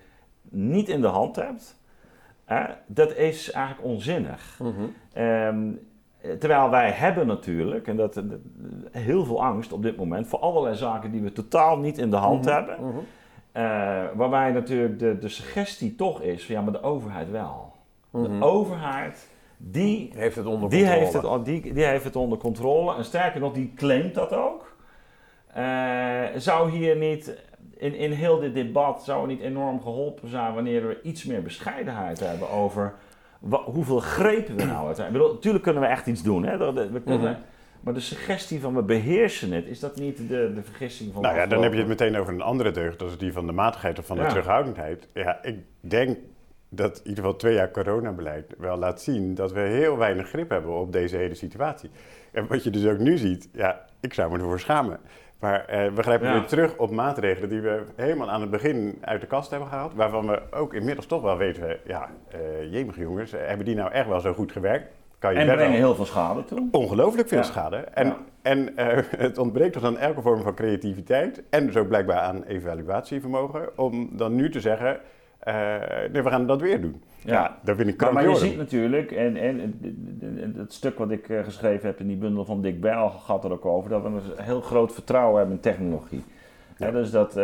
[0.49, 1.79] niet in de hand hebt,
[2.45, 4.59] hè, dat is eigenlijk onzinnig.
[4.59, 5.23] Mm -hmm.
[5.23, 5.79] um,
[6.39, 8.23] terwijl wij hebben natuurlijk, en dat, dat,
[8.91, 12.15] heel veel angst op dit moment voor allerlei zaken die we totaal niet in de
[12.15, 12.57] hand mm -hmm.
[12.57, 12.85] hebben.
[12.85, 13.05] Mm -hmm.
[13.57, 17.73] Uh, waarbij natuurlijk de, de suggestie toch is van ja, maar de overheid wel.
[18.11, 18.43] De mhm.
[18.43, 20.99] overheid, die heeft het onder die controle.
[20.99, 22.95] Heeft het, die, die heeft het onder controle.
[22.95, 24.75] En sterker nog, die claimt dat ook.
[25.57, 27.37] Uh, zou hier niet,
[27.77, 31.41] in, in heel dit debat, zou er niet enorm geholpen zijn wanneer we iets meer
[31.41, 32.93] bescheidenheid hebben over
[33.49, 36.73] hoeveel grepen we nou bedoel, natuurlijk kunnen we echt iets doen, hè?
[36.73, 37.39] We kunnen, Mhm.
[37.85, 41.21] Maar de suggestie van we beheersen het, is dat niet de, de vergissing van...
[41.21, 43.45] Nou ja, dan heb je het meteen over een andere deugd, dat is die van
[43.45, 44.29] de matigheid of van de Ja.
[44.29, 45.07] terughoudendheid.
[45.13, 46.17] Ja, ik denk
[46.69, 50.49] dat in ieder geval twee jaar coronabeleid wel laat zien dat we heel weinig grip
[50.49, 51.89] hebben op deze hele situatie.
[52.31, 54.99] En wat je dus ook nu ziet, ja, ik zou me ervoor schamen.
[55.39, 56.33] Maar eh, we grijpen Ja.
[56.33, 59.93] weer terug op maatregelen die we helemaal aan het begin uit de kast hebben gehaald.
[59.93, 63.91] Waarvan we ook inmiddels toch wel weten, ja, eh jemig jongens, eh, hebben die nou
[63.91, 64.93] echt wel zo goed gewerkt?
[65.19, 66.67] Kan je En wel- brengen heel veel schade toe.
[66.71, 67.43] ongelooflijk veel Ja.
[67.43, 67.75] schade.
[67.77, 68.17] En, Ja.
[68.41, 72.43] en eh, het ontbreekt toch aan elke vorm van creativiteit en dus ook blijkbaar aan
[72.43, 74.99] evaluatievermogen om dan nu te zeggen,
[75.39, 75.55] eh,
[76.11, 77.03] nee, we gaan dat weer doen.
[77.23, 77.57] Ja, Ja.
[77.63, 81.29] dat vind ik Maar, maar je ziet natuurlijk, en, en en- het stuk wat ik
[81.29, 84.07] eh, geschreven heb in die bundel van Dick Bijl gaat er ook over, dat we
[84.07, 86.23] een heel groot vertrouwen hebben in technologie.
[86.77, 86.91] Ja.
[86.91, 87.35] Dus dat,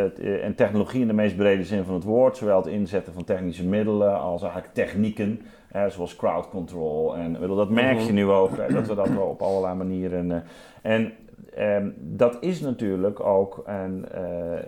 [0.41, 3.65] en technologie in de meest brede zin van het woord, zowel het inzetten van technische
[3.65, 7.15] middelen als eigenlijk technieken, hè, zoals crowd control.
[7.15, 10.31] En bedoel, dat merk je nu ook, hè, dat we dat wel op allerlei manieren.
[10.31, 10.37] eh,
[10.81, 11.13] en
[11.55, 14.21] ehm, dat is natuurlijk ook een, eh,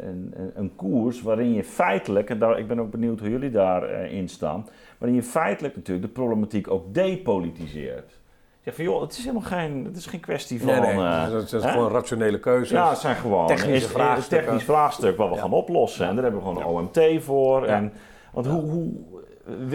[0.08, 3.52] een, een, een koers waarin je feitelijk, en daar, ik ben ook benieuwd hoe jullie
[3.52, 8.22] daarin in staan, waarin je feitelijk natuurlijk de problematiek ook depolitiseert.
[8.64, 10.68] Je zegt van joh, het is helemaal geen, het is geen kwestie van.
[10.68, 11.60] Nee, nee, eh, dat hè?
[11.62, 12.70] gewoon rationele keuzes.
[12.70, 14.46] Ja, het zijn gewoon technische vraagstukken.
[14.46, 15.42] technisch vraagstuk wat we Ja.
[15.42, 16.08] gaan oplossen.
[16.08, 17.66] En daar hebben we gewoon een OMT voor.
[17.68, 17.76] Ja.
[17.76, 17.94] En,
[18.34, 18.92] want hoe, hoe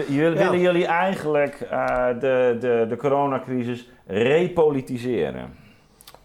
[0.07, 0.43] jullie- Ja.
[0.43, 5.53] willen jullie eigenlijk eh, de, de, de coronacrisis repolitiseren?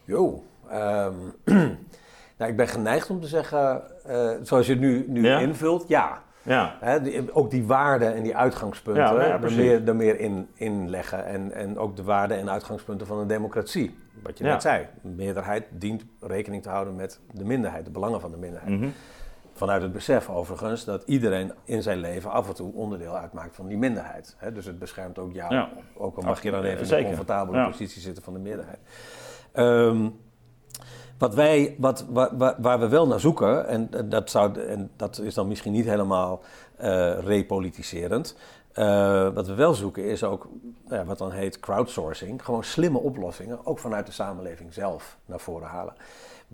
[0.04, 1.12] Jo, ehm,
[2.38, 5.38] nou, ik ben geneigd om te zeggen, eh, zoals je het nu, nu Ja?
[5.38, 6.22] invult, ja.
[6.42, 10.48] Ja, Hè, die- ook die waarden en die uitgangspunten, Ja, er meer, er meer in,
[10.54, 11.26] in leggen.
[11.26, 13.98] En, en ook de waarden en uitgangspunten van een democratie.
[14.22, 18.20] Wat je net zei, de meerderheid dient rekening te houden met de minderheid, de belangen
[18.20, 18.70] van de minderheid.
[18.70, 18.88] Mhm.
[19.56, 23.66] Vanuit het besef overigens dat iedereen in zijn leven af en toe onderdeel uitmaakt van
[23.66, 24.34] die minderheid.
[24.38, 25.68] Hè, dus het beschermt ook jou, Ja.
[25.96, 27.06] ook al mag je dan even in Zeker.
[27.06, 27.66] comfortabele Ja.
[27.68, 28.78] positie zitten van de meerderheid.
[29.52, 30.08] Ehm,
[31.18, 32.04] wat wij, wat,
[32.58, 36.40] waar, we wel naar zoeken, en dat, zou, en dat is dan misschien niet helemaal
[36.76, 38.36] eh, repolitiserend.
[38.72, 40.48] eh, wat we wel zoeken is ook
[40.88, 42.44] nou wat dan heet crowdsourcing.
[42.44, 45.94] Gewoon slimme oplossingen, ook vanuit de samenleving zelf, naar voren halen.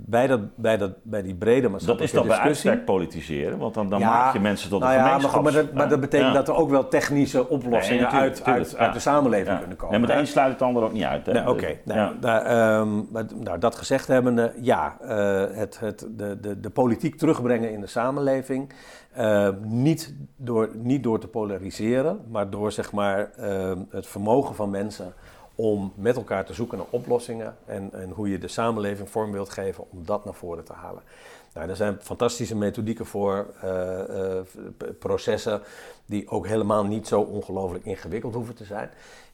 [0.06, 2.70] Bij, dat, bij, dat, bij die brede Dat is maatschappelijke dan bij discussie...
[2.70, 5.42] uitstek politiseren, want dan, dan Ja, maak je mensen tot nou een ja, maar, gemeenschap.
[5.42, 8.78] maar, dat, maar dat betekent dat er ook wel technische oplossingen uit, tuurlijk, uit, ja.
[8.78, 9.94] uit de samenleving kunnen komen.
[9.94, 10.16] En met hè?
[10.16, 11.26] één sluit het ander ook niet uit.
[11.26, 12.12] Nee, Oké, nou, ja.
[12.20, 17.14] daar, ehm, maar, nou, dat gezegd hebbende, ja, eh, het, het, de, de, de politiek
[17.16, 18.72] terugbrengen in de samenleving.
[19.12, 24.70] eh, niet, door, niet door te polariseren, maar door zeg maar, ehm, het vermogen van
[24.70, 25.12] mensen
[25.60, 29.50] om met elkaar te zoeken naar oplossingen en, en hoe je de samenleving vorm wilt
[29.50, 31.02] geven om dat naar voren te halen.
[31.54, 34.44] Nou, er zijn fantastische methodieken voor, eh, eh,
[34.98, 35.60] processen
[36.06, 38.90] die ook helemaal niet zo ongelooflijk ingewikkeld hoeven te zijn.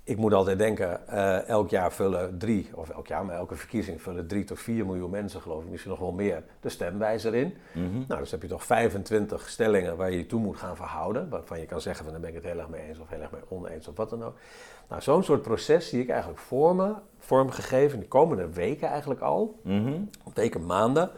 [0.07, 4.03] Ik moet altijd denken, eh, elk jaar vullen drie, of elk jaar, maar elke verkiezing
[4.03, 7.55] vullen drie tot vier miljoen mensen, geloof ik, misschien nog wel meer, de stemwijzer in.
[7.73, 8.03] Mhm.
[8.09, 11.61] Nou, dus heb je toch 25 stellingen waar je je toe moet gaan verhouden, waarvan
[11.61, 13.31] je kan zeggen van daar ben ik het heel erg mee eens of heel erg
[13.31, 14.35] mee oneens of wat dan ook.
[14.89, 19.61] Nou, zo'n soort proces zie ik eigenlijk vormen, vormgegeven in de komende weken eigenlijk al,
[19.63, 19.93] Mhm.
[20.35, 21.11] weken, maanden.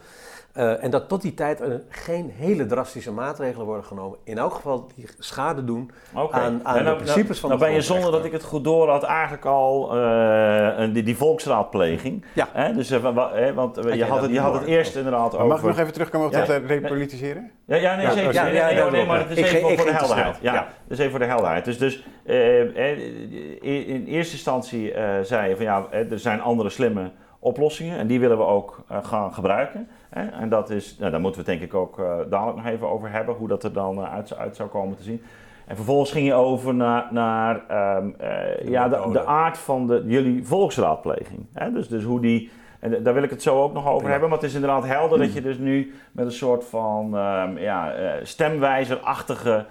[0.53, 4.17] Eh, en dat tot die tijd er geen hele drastische maatregelen worden genomen.
[4.23, 6.33] In elk geval die schade doen Oké.
[6.33, 8.89] aan, aan de principes van nou de ben je zonder dat ik het goed door
[8.89, 12.25] had eigenlijk al eh, een- die, die volksraadpleging.
[12.33, 12.47] Ja.
[12.51, 12.73] Hè?
[12.73, 15.41] Dus, eh, wa- want Had je had, dat het, je had het eerst inderdaad Maar
[15.41, 15.47] over...
[15.47, 17.51] mag ik nog even terugkomen op Ja, dat repolitiseren?
[17.65, 18.33] Ja, ja, nee, zeker.
[18.33, 20.37] ja, Nee, ja, nee, ja, nee, maar het is Ik even voor, de helderheid.
[20.41, 20.67] Ja, Ja.
[20.87, 21.65] dus even voor de helderheid.
[21.65, 27.11] Dus, dus in, in eerste instantie eh, zei je van ja, er zijn andere slimme
[27.39, 29.87] oplossingen en die willen we ook eh, gaan gebruiken.
[30.09, 30.27] Hè?
[30.27, 32.89] En dat is, nou, daar moeten we het denk ik ook eh, dadelijk nog even
[32.89, 35.21] over hebben, hoe dat er dan eh, uit, uit zou komen te zien.
[35.67, 40.45] En vervolgens ging je over naar, naar ehm, eh, ja, de, aard van de, jullie
[40.47, 41.45] volksraadpleging.
[41.53, 41.71] Hè?
[41.71, 44.11] Dus, dus hoe die, en daar wil ik het zo ook nog over Ja.
[44.11, 47.57] hebben, maar het is inderdaad helder dat je dus nu met een soort van ehm,
[47.57, 49.65] ja, stemwijzerachtige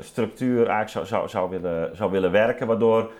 [0.00, 3.10] structuur eigenlijk zou, zou, zou, willen, zou willen werken, waardoor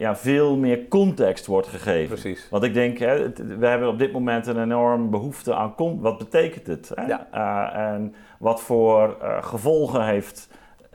[0.00, 2.08] ja, veel meer context wordt gegeven.
[2.20, 2.48] Precies.
[2.50, 6.00] Want ik denk, hè, het- we hebben op dit moment een enorm behoefte aan con-
[6.00, 6.92] wat betekent het?
[6.94, 7.06] Hè?
[7.06, 7.26] Ja.
[7.30, 10.48] Eh, en wat voor eh, gevolgen heeft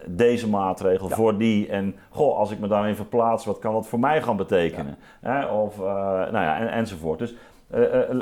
[0.08, 1.16] deze maatregel Ja.
[1.16, 1.68] voor die?
[1.68, 4.96] En goh, als ik me daarin verplaats, wat kan dat voor mij gaan betekenen?
[5.22, 5.46] Hè?
[5.46, 7.20] Of, eh, nou ja, en, enzovoort.
[7.20, 7.36] Dus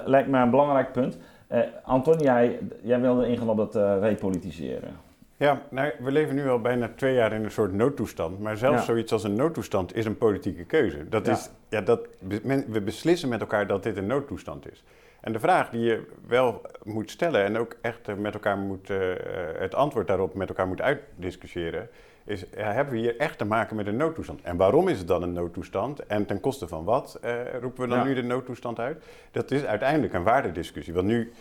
[0.06, 1.18] lijkt mij een belangrijk punt.
[1.84, 4.90] Anton, jij, jij wilde ingaan op dat repolitiseren.
[5.38, 8.40] Ja, nou, we leven nu al bijna twee jaar in een soort noodtoestand.
[8.40, 8.84] Maar zelfs Ja.
[8.86, 11.10] zoiets als een noodtoestand is een politieke keuze.
[11.10, 11.32] Dat Ja.
[11.32, 12.08] is, ja, dat,
[12.44, 14.84] men- we beslissen met elkaar dat dit een noodtoestand is.
[15.22, 18.98] En de vraag die je wel moet stellen en ook echt met elkaar moet, uh,
[19.58, 21.90] het antwoord daarop met elkaar moet uitdiscussiëren,
[22.26, 24.42] is ja, hebben we hier echt te maken met een noodtoestand?
[24.42, 26.06] En waarom is het dan een noodtoestand?
[26.06, 28.04] En ten koste van wat uh, roepen we dan Ja.
[28.04, 29.04] nu de noodtoestand uit?
[29.32, 30.94] Dat is uiteindelijk een waardediscussie.
[30.94, 31.32] Want nu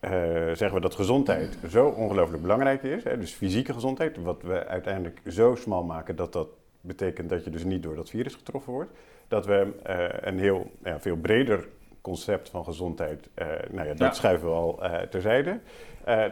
[0.00, 0.10] eh,
[0.52, 3.04] zeggen we dat gezondheid zo ongelooflijk belangrijk is.
[3.04, 6.48] Hè, dus fysieke gezondheid, wat we uiteindelijk zo smal maken dat dat
[6.80, 8.90] betekent dat je dus niet door dat virus getroffen wordt.
[9.28, 11.68] Dat we eh, een heel ja, veel breder
[12.00, 14.12] concept van gezondheid, eh, nou ja, dat Ja.
[14.12, 14.80] schuiven we al
[15.10, 15.60] terzijde.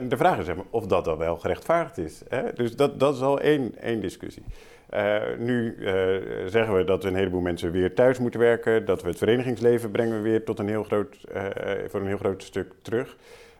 [0.08, 2.22] De vraag is of dat dan wel gerechtvaardigd is.
[2.28, 2.52] Hè?
[2.52, 4.42] Dus dat, dat is al één, één discussie.
[5.38, 5.76] Nu
[6.46, 8.84] zeggen we dat we een heleboel mensen weer thuis moeten werken.
[8.84, 11.16] Dat we het verenigingsleven brengen we weer tot een heel groot,
[11.88, 13.16] voor een heel groot stuk terug.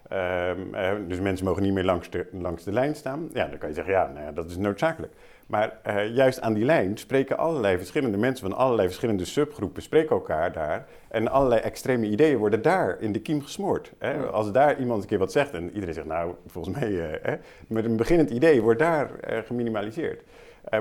[0.09, 3.31] Ehm, eh, dus mensen mogen niet meer langs de, langs de lijn staan.
[3.33, 5.13] Ja, dan kan je zeggen, ja, nou ja dat is noodzakelijk.
[5.47, 10.11] Maar eh, juist aan die lijn spreken allerlei verschillende mensen van allerlei verschillende subgroepen, spreken
[10.11, 10.87] elkaar daar.
[11.09, 13.93] En allerlei extreme ideeën worden daar in de kiem gesmoord.
[13.99, 14.27] Hè?
[14.27, 17.37] Als daar iemand een keer wat zegt en iedereen zegt, nou, volgens mij, eh, hè,
[17.67, 19.11] met een beginnend idee wordt daar
[19.45, 20.23] geminimaliseerd.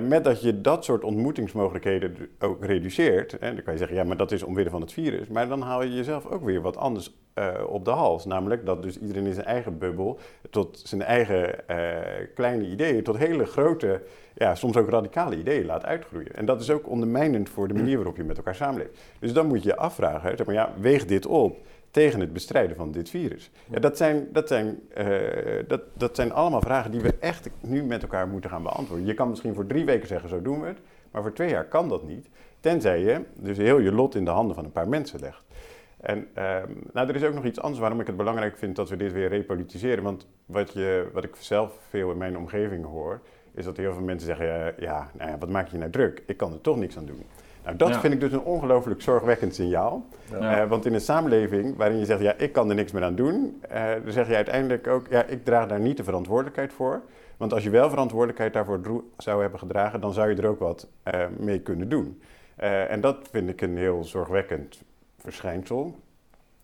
[0.02, 4.32] Met dat je dat soort ontmoetingsmogelijkheden ook reduceert, dan kan je zeggen, ja, maar dat
[4.32, 5.28] is omwille van het virus.
[5.28, 8.26] Maar dan haal je jezelf ook weer wat anders eh, op de hals.
[8.26, 10.20] Namelijk dat dus iedereen in zijn eigen bubbel,
[10.50, 11.78] tot zijn eigen eh,
[12.36, 14.02] kleine ideeën, tot hele grote,
[14.34, 16.36] ja, soms ook radicale ideeën laat uitgroeien.
[16.36, 19.00] En dat is ook ondermijnend voor de manier waarop je met elkaar samenleeft.
[19.20, 21.58] Dus dan moet je je afvragen, zeg maar, ja, weeg dit op
[21.94, 23.52] tegen het bestrijden van dit virus?
[23.72, 25.08] Ja, dat, zijn, dat, zijn, eh,
[25.68, 29.06] dat, dat zijn allemaal vragen die we echt nu met elkaar moeten gaan beantwoorden.
[29.06, 30.78] Je kan misschien voor drie weken zeggen, zo doen we het.
[31.12, 32.30] Maar voor twee jaar kan dat niet.
[32.60, 35.46] Tenzij je dus heel je lot in de handen van een paar mensen legt.
[36.00, 38.90] En ehm, nou, er is ook nog iets anders waarom ik het belangrijk vind dat
[38.90, 40.04] we dit weer repolitiseren.
[40.04, 43.22] Want wat, je, wat ik zelf veel in mijn omgeving hoor,
[43.54, 46.24] is dat heel veel mensen zeggen, ja, ja, nou ja wat maak je nou druk?
[46.26, 47.26] Ik kan er toch niks aan doen.
[47.64, 48.00] Nou, dat Ja.
[48.00, 50.06] vind ik dus een ongelooflijk zorgwekkend signaal.
[50.32, 50.62] Ja.
[50.62, 53.16] Eh, want in een samenleving waarin je zegt, ja, ik kan er niks meer aan
[53.16, 57.02] doen, eh, dan zeg je uiteindelijk ook, ja, ik draag daar niet de verantwoordelijkheid voor.
[57.38, 60.88] Want als je wel verantwoordelijkheid daarvoor zou hebben gedragen, dan zou je er ook wat
[61.04, 62.22] eh, mee kunnen doen.
[62.90, 64.82] En dat vind ik een heel zorgwekkend
[65.20, 65.96] verschijnsel.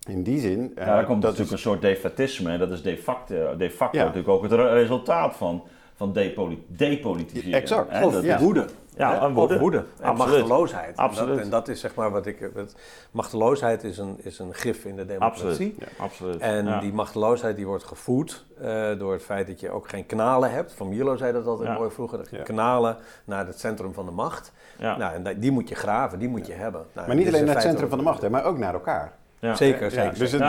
[0.09, 0.71] In die zin.
[0.75, 2.51] Ja, daar komt dat natuurlijk een soort defatisme.
[2.51, 4.03] En dat is de facto, de facto Ja.
[4.03, 5.63] natuurlijk ook het re- resultaat van,
[5.99, 7.59] van depoli- depolitiseren.
[7.61, 7.91] Exact.
[7.91, 8.39] Hè, Of ja.
[8.39, 8.65] woede.
[8.95, 9.25] Ja, Hè?
[9.25, 9.53] en woede.
[9.53, 9.77] Of woede.
[9.77, 10.17] En Absoluut.
[10.39, 10.89] machteloosheid.
[10.97, 11.35] En Absoluut.
[11.35, 12.39] dat, en dat is zeg maar wat ik...
[12.55, 12.75] Het,
[13.11, 15.47] machteloosheid is een, is een gif in de democratie.
[15.49, 15.75] Absoluut.
[15.99, 16.37] Absoluut.
[16.41, 16.79] En ja.
[16.79, 20.73] die machteloosheid die wordt gevoed eh, door het feit dat je ook geen kanalen hebt.
[20.73, 21.77] Van Milo zei dat altijd Ja.
[21.77, 22.17] mooi vroeger.
[22.17, 22.43] Dat je Ja.
[22.43, 24.51] kanalen naar het centrum van de macht.
[24.77, 24.97] Ja.
[24.97, 26.85] Nou, en die moet je graven, die moet je hebben.
[26.93, 29.13] Nou, maar niet alleen naar het centrum van de macht, hè, maar ook naar elkaar.
[29.41, 29.55] Ja.
[29.55, 30.17] Zeker, zeker.
[30.19, 30.41] dus dat,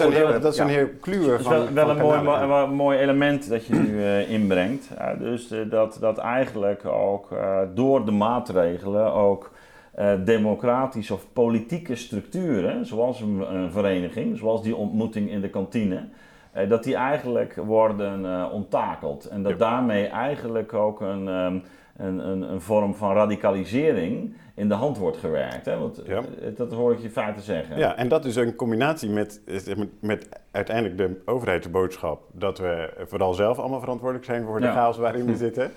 [0.00, 0.88] is een heel, dat- is een heel
[1.40, 4.88] van, wel, wel van een mooi, mo- element dat je nu eh, inbrengt.
[5.18, 9.50] Dus eh, dat, dat eigenlijk ook eh, door de maatregelen ook
[10.24, 16.04] democratische of politieke structuren, zoals een, een vereniging, zoals die ontmoeting in de kantine,
[16.68, 19.24] dat die eigenlijk worden eh, onttakeld.
[19.24, 19.58] En dat Ja.
[19.58, 21.58] daarmee eigenlijk ook een, ehm,
[21.96, 25.66] een, een, een vorm van radicalisering in de hand wordt gewerkt.
[25.66, 25.78] Hè?
[25.78, 26.16] Want Ja.
[26.18, 27.78] eh, dat hoor ik je in feite zeggen.
[27.78, 33.34] Ja, en dat is een combinatie met, eh, met uiteindelijk de overheidsboodschap dat we vooral
[33.34, 34.72] zelf allemaal verantwoordelijk zijn voor de Ja.
[34.72, 35.70] chaos waarin we zitten.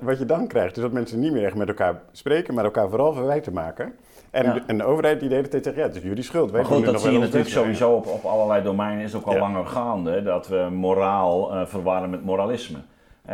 [0.00, 2.88] Wat je dan krijgt is dat mensen niet meer echt met elkaar spreken, maar elkaar
[2.88, 3.94] vooral verwijten maken.
[4.30, 4.52] En, Ja.
[4.52, 6.50] de, en de overheid die de hele tijd zegt, ja, het is jullie schuld.
[6.50, 9.32] Wij Maar goed, dat zie je natuurlijk sowieso op, op allerlei domeinen, is ook al
[9.34, 9.38] Ja.
[9.40, 12.78] langer gaande, dat we moraal eh, verwarren met moralisme.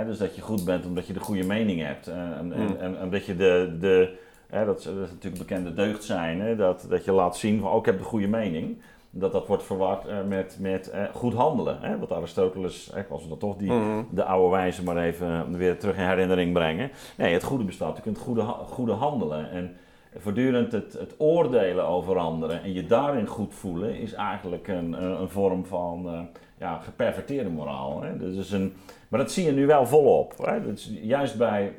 [0.06, 2.06] Dus dat je goed bent omdat je de goede mening hebt.
[2.08, 2.76] en, en, Mm.
[2.80, 4.16] en, en dat je de, de
[4.50, 7.60] hè, dat, is, dat is natuurlijk bekende deugd zijn, hè, dat, dat je laat zien
[7.60, 8.78] van, oh, ik heb de goede mening.
[9.12, 11.78] Dat dat wordt verward eh, met, met eh, goed handelen.
[11.80, 14.02] Hè, wat Aristoteles, hè, als we dan toch die, Mhm.
[14.10, 16.90] de oude wijze maar even weer terug in herinnering brengen.
[17.16, 19.50] Nee, het goede bestaat natuurlijk in het goede, goede handelen.
[19.50, 19.76] En
[20.16, 25.20] voortdurend het, het oordelen over anderen en je daarin goed voelen is eigenlijk een, een,
[25.20, 26.20] een vorm van eh,
[26.58, 28.02] ja, geperverteerde moraal.
[28.02, 28.16] Hè?
[28.16, 28.72] Dus is een,
[29.08, 30.34] maar dat zie je nu wel volop.
[30.44, 30.62] Hè?
[30.62, 31.72] Dus juist bij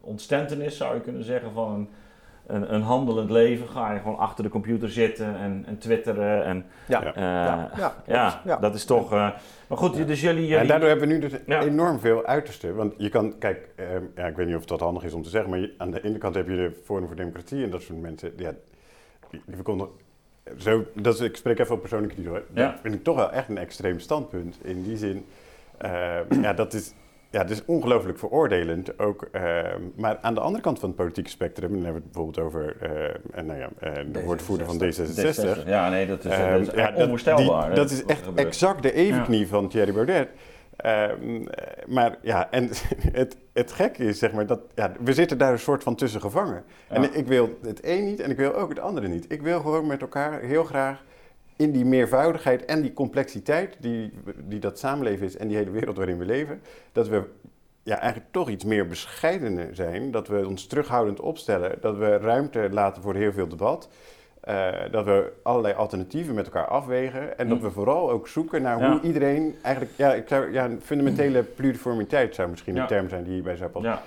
[0.00, 1.88] ontstentenis zou je kunnen zeggen van
[2.46, 6.44] een, een, handelend leven ga je gewoon achter de computer zitten en, en twitteren.
[6.44, 7.02] En, Ja.
[7.02, 7.14] Ja.
[7.14, 8.44] eh, Ja, ja, ja, klopt.
[8.44, 8.56] Ja.
[8.56, 9.12] dat is toch...
[9.12, 9.28] eh,
[9.68, 10.40] maar goed, dus jullie...
[10.42, 12.74] jullie En daardoor hebben we nu dus enorm veel uitersten.
[12.74, 15.28] Want je kan, kijk, eh, ja, ik weet niet of dat handig is om te
[15.28, 17.82] zeggen, maar je- aan de ene kant heb je de Forum voor Democratie en dat
[17.82, 18.52] soort mensen, ja,
[19.30, 19.92] die, die verkondigen.
[20.56, 22.40] Zo, dat is, ik spreek even op persoonlijke niveau.
[22.50, 24.58] Dat vind ik toch wel echt een extreem standpunt.
[24.62, 25.26] In die zin,
[25.78, 26.92] eh, ja, dat is,
[27.36, 29.28] ja, dat is ongelooflijk veroordelend ook.
[29.32, 29.42] eh,
[29.96, 32.76] maar aan de andere kant van het politieke spectrum, dan hebben we het bijvoorbeeld over
[32.80, 34.24] eh, en nou ja, eh, de D66.
[34.24, 35.60] woordvoerder van D66.
[35.62, 35.66] D66.
[35.66, 37.66] Ja, nee, dat is, Ehm, dat is ja, onvoorstelbaar.
[37.66, 38.46] die- dat is echt gebeurt.
[38.46, 40.28] exact de evenknie van Thierry Baudet.
[40.76, 42.68] Ehm, eh, maar ja, en
[43.12, 46.20] het, het gekke is, zeg maar, dat ja, we zitten daar een soort van tussen
[46.20, 46.64] gevangen.
[46.88, 49.32] En ik wil het een niet en ik wil ook het andere niet.
[49.32, 51.04] Ik wil gewoon met elkaar heel graag
[51.56, 54.12] in die meervoudigheid en die complexiteit die,
[54.44, 56.60] die dat samenleven is en die hele wereld waarin we leven,
[56.92, 57.22] dat we
[57.86, 60.10] ja, eigenlijk toch iets meer bescheidener zijn.
[60.10, 63.88] Dat we ons terughoudend opstellen, dat we ruimte laten voor heel veel debat.
[64.48, 67.38] Uh, dat we allerlei alternatieven met elkaar afwegen.
[67.38, 69.92] En dat we vooral ook zoeken naar hoe iedereen eigenlijk.
[69.96, 72.80] Ja, ik zou, ja, een fundamentele pluriformiteit zou misschien ja.
[72.80, 73.90] een term zijn die hierbij zou passen.
[73.90, 74.02] Ja,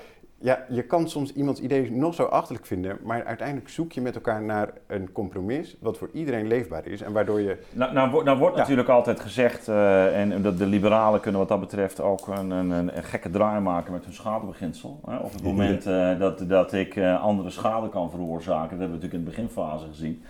[0.70, 4.42] je kan soms iemands idee nog zo achterlijk vinden, maar uiteindelijk zoek je met elkaar
[4.42, 7.58] naar een compromis wat voor iedereen leefbaar is en waardoor je...
[7.74, 11.60] Nou, nou, nou wordt natuurlijk altijd gezegd, uh, en dat de liberalen kunnen wat dat
[11.60, 15.00] betreft ook een, een, een gekke draai maken met hun schadebeginsel.
[15.06, 15.18] Hè?
[15.18, 19.04] Op het moment uh, dat, dat ik uh, andere schade kan veroorzaken, dat hebben we
[19.04, 20.24] natuurlijk in de beginfase gezien.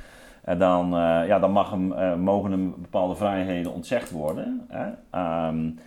[0.44, 0.90] En dan,
[1.28, 4.66] ja, dan mag hem, mogen hem bepaalde vrijheden ontzegd worden.
[4.68, 4.88] Hè?
[5.48, 5.80] Um,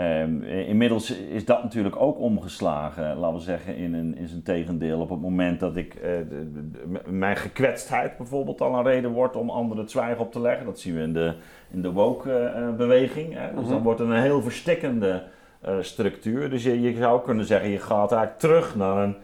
[0.00, 5.00] Um, inmiddels is dat natuurlijk ook omgeslagen, laten we zeggen, in, een, in zijn tegendeel.
[5.00, 9.36] Op het moment dat ik uh, de, de, mijn gekwetstheid bijvoorbeeld al een reden wordt
[9.36, 10.66] om anderen het zwijgen op te leggen.
[10.66, 11.34] Dat zien we in de,
[11.70, 13.34] in de woke-beweging.
[13.34, 13.82] Uh, dus dan mhm.
[13.82, 15.22] wordt het een heel verstikkende
[15.68, 16.50] uh, structuur.
[16.50, 19.16] Dus je, je zou kunnen zeggen, je gaat eigenlijk terug naar een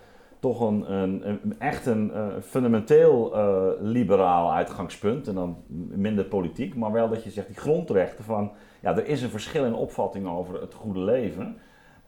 [0.44, 3.36] toch een, een, een echt een fundamenteel
[3.80, 5.28] liberaal uitgangspunt.
[5.28, 5.56] En dan
[5.88, 9.64] minder politiek, maar wel dat je zegt die grondrechten van ja, er is een verschil
[9.64, 11.56] in opvatting over het goede leven.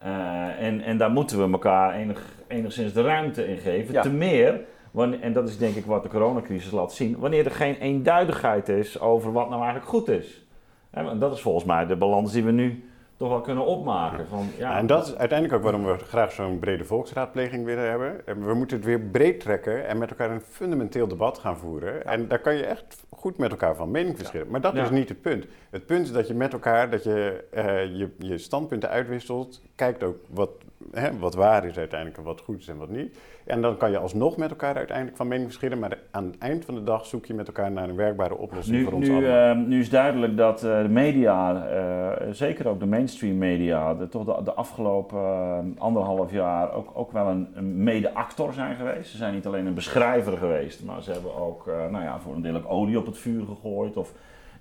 [0.05, 3.95] Uh, en, en daar moeten we elkaar enig, enigszins de ruimte in geven.
[3.95, 4.03] Ja.
[4.03, 7.51] Te meer, wanneer, en dat is denk ik wat de coronacrisis laat zien, wanneer er
[7.51, 10.47] geen eenduidigheid is over wat nou eigenlijk goed is.
[10.91, 12.85] En dat is volgens mij de balans die we nu
[13.17, 14.27] toch wel kunnen opmaken.
[14.29, 18.23] Van, ja, en dat is uiteindelijk ook waarom we graag zo'n brede volksraadpleging willen hebben.
[18.47, 22.07] We moeten het weer breed trekken en met elkaar een fundamenteel debat gaan voeren.
[22.07, 24.51] En daar kan je echt goed met elkaar van mening verschillen.
[24.51, 25.47] Maar dat is niet het punt.
[25.71, 29.63] Het punt is dat je met elkaar dat je, uh, je, je standpunten uitwisselt.
[29.75, 30.51] Kijkt ook wat,
[30.93, 33.19] hè, wat waar is uiteindelijk en wat goed is en wat niet.
[33.45, 35.79] En dan kan je alsnog met elkaar uiteindelijk van mening verschillen.
[35.79, 38.85] Maar aan het eind van de dag zoek je met elkaar naar een werkbare oplossing
[38.85, 39.57] voor ons nu, allemaal.
[39.57, 44.09] Uh, nu is duidelijk dat uh, de media, uh, zeker ook de mainstream media, de,
[44.09, 49.11] toch de, de afgelopen anderhalf jaar ook, ook wel een, een mede-actor zijn geweest.
[49.11, 52.43] Ze zijn niet alleen een beschrijver geweest, maar ze hebben ook nou ja, voor een
[52.43, 53.97] deel ook olie op het vuur gegooid.
[53.97, 54.13] Of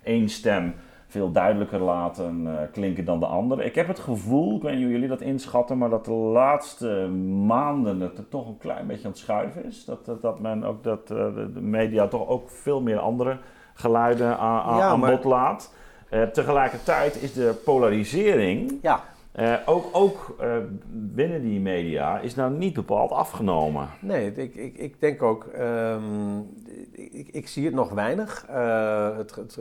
[0.02, 0.74] één stem
[1.06, 3.64] veel duidelijker laten uh, klinken dan de andere.
[3.64, 7.08] Ik heb het gevoel, ik weet niet hoe jullie dat inschatten, maar dat de laatste
[7.46, 9.84] maanden het er toch een klein beetje aan het schuiven is.
[9.84, 11.18] Dat, dat, dat men ook dat uh,
[11.54, 13.38] de media toch ook veel meer andere
[13.74, 15.74] geluiden aan, ja, aan bod laat.
[16.10, 18.78] Uh, tegelijkertijd is de polarisering.
[18.82, 19.04] Ja.
[19.40, 20.56] Uh, ook ook uh,
[20.92, 23.88] binnen die media is nou niet bepaald afgenomen.
[24.00, 26.46] Nee, ik, ik, ik denk ook, um,
[26.92, 28.46] ik, ik, zie het nog weinig.
[28.50, 29.60] Uh, het, het,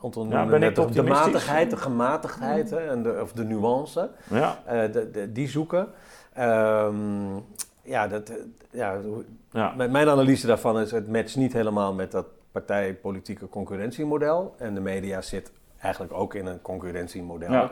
[0.00, 4.10] Anton ja, ben ik de, de matigheid, de gematigdheid hè, en de, of de nuance,
[4.30, 4.58] ja.
[4.66, 5.88] Uh, de, de, die zoeken.
[6.38, 7.44] Um,
[7.82, 8.32] ja, dat,
[8.70, 8.96] ja,
[9.50, 14.54] ja, mijn analyse daarvan is, het matcht niet helemaal met dat partijpolitieke concurrentiemodel.
[14.58, 17.52] En de media zit eigenlijk ook in een concurrentiemodel.
[17.52, 17.70] Ja.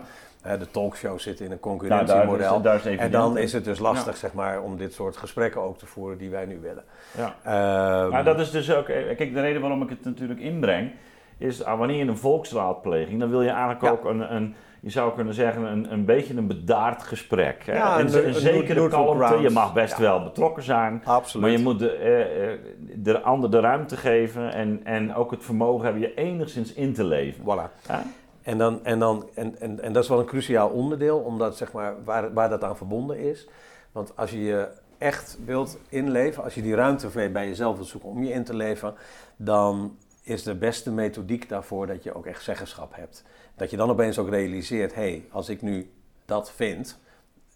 [0.57, 2.37] De talkshow zit in een concurrentiemodel.
[2.51, 4.93] Nou, daar is, daar is en dan is het dus lastig zeg maar, om dit
[4.93, 6.85] soort gesprekken ook te voeren die wij nu willen.
[7.17, 8.05] Ja.
[8.05, 10.93] Um, maar dat is dus ook, eh, kijk, de reden waarom ik het natuurlijk inbreng
[11.39, 15.15] is ah, wanneer je een volksraadpleging, dan wil je eigenlijk ook een, een, je zou
[15.15, 17.67] kunnen zeggen, een, een beetje een bedaard gesprek.
[17.67, 17.75] Hè?
[17.75, 19.37] Ja, een, een, een zekere kalmte.
[19.37, 21.03] Je mag best wel betrokken zijn.
[21.05, 21.47] Absoluut.
[21.47, 22.59] Maar je moet de, eh, eh,
[22.95, 27.05] de ander de ruimte geven en, en ook het vermogen hebben je enigszins in te
[27.05, 27.45] leven.
[27.45, 27.91] Voilà.
[28.43, 31.73] En, dan, en, dan, en, en, en dat is wel een cruciaal onderdeel, omdat zeg
[31.73, 33.49] maar, waar, waar dat aan verbonden is.
[33.93, 34.69] Want als je je
[34.99, 38.57] echt wilt inleven, als je die ruimte bij jezelf wilt zoeken om je in te
[38.57, 38.95] leven,
[39.37, 39.97] dan
[40.27, 43.25] is de beste methodiek daarvoor dat je ook echt zeggenschap hebt.
[43.55, 45.91] Dat je dan opeens ook realiseert, hé, hey, als ik nu
[46.25, 46.99] dat vind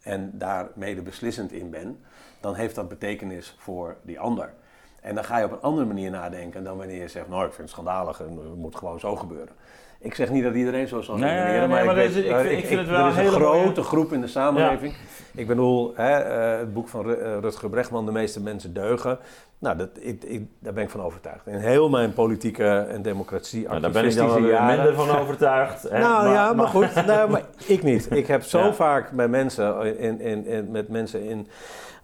[0.03, 2.01] en daar mede beslissend in ben,
[2.41, 4.53] dan heeft dat betekenis voor die ander.
[5.01, 7.53] En dan ga je op een andere manier nadenken dan wanneer je zegt, nou, ik
[7.53, 9.55] vind het schandalig en het moet gewoon zo gebeuren.
[10.03, 12.81] Ik zeg niet dat iedereen zo zal nee, redeneren, maar, maar, ik, ik, ik, vind
[12.81, 14.95] het wel er is een grote groep in de samenleving.
[15.35, 19.19] Ik bedoel, hè, uh, het boek van uh, Rutger Brechtman, De meeste mensen deugen.
[19.59, 21.47] Nou, dat, ik, daar ben ik van overtuigd.
[21.47, 25.83] In heel mijn politieke en democratie nou, Daar ben ik dan jaren, minder van overtuigd.
[25.83, 25.99] Hè?
[25.99, 26.95] Nou maar, ja, maar, goed.
[27.07, 28.11] nou, maar ik niet.
[28.11, 28.73] Ik heb zo ja.
[28.73, 31.49] vaak bij mensen, in, in, in, met mensen in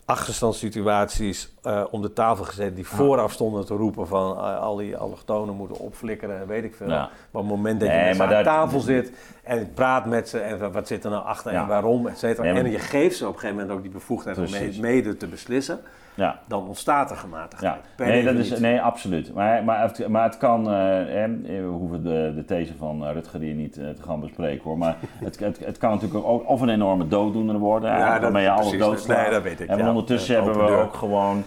[0.06, 4.96] achterstandssituaties uh, om de tafel gezet die vooraf stonden te roepen van uh, al die
[4.96, 6.88] allochtonen moeten opflikkeren en weet ik veel.
[6.88, 6.98] Ja.
[7.30, 9.12] Maar op het moment dat je nee, aan tafel zit
[9.46, 11.62] en ik praat met ze en wat zit er nou achter ja.
[11.62, 12.54] en waarom, et cetera.
[12.54, 15.80] En je geeft ze op een gegeven moment ook die bevoegdheid om mede te beslissen
[16.16, 16.38] ja.
[16.46, 17.80] dan ontstaat er gematigheid.
[17.96, 18.04] Ja.
[18.04, 19.34] Nee, dat is, nee, absoluut.
[19.34, 23.12] Maar, maar, het, maar het kan, uh, eh, we hoeven de, de these van uh,
[23.12, 26.48] Rutger hier niet uh, te gaan bespreken hoor, maar het, het, het kan natuurlijk ook
[26.48, 29.22] of een enorme dooddoener worden, ja, waarmee je alles doodslaat.
[29.22, 29.68] Nee, dat weet ik.
[29.68, 31.44] En ja, ondertussen hebben we ook gewoon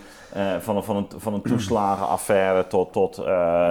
[0.60, 3.70] van, een, van, een, van een toeslagenaffaire tot, tot eh,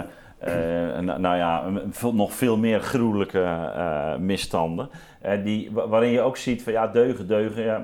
[1.00, 4.88] nou, nou ja, veel- nog veel meer gruwelijke eh, misstanden.
[5.20, 7.62] eh, die, wa- waarin je ook ziet van ja, deugen, deugen.
[7.62, 7.82] Ja,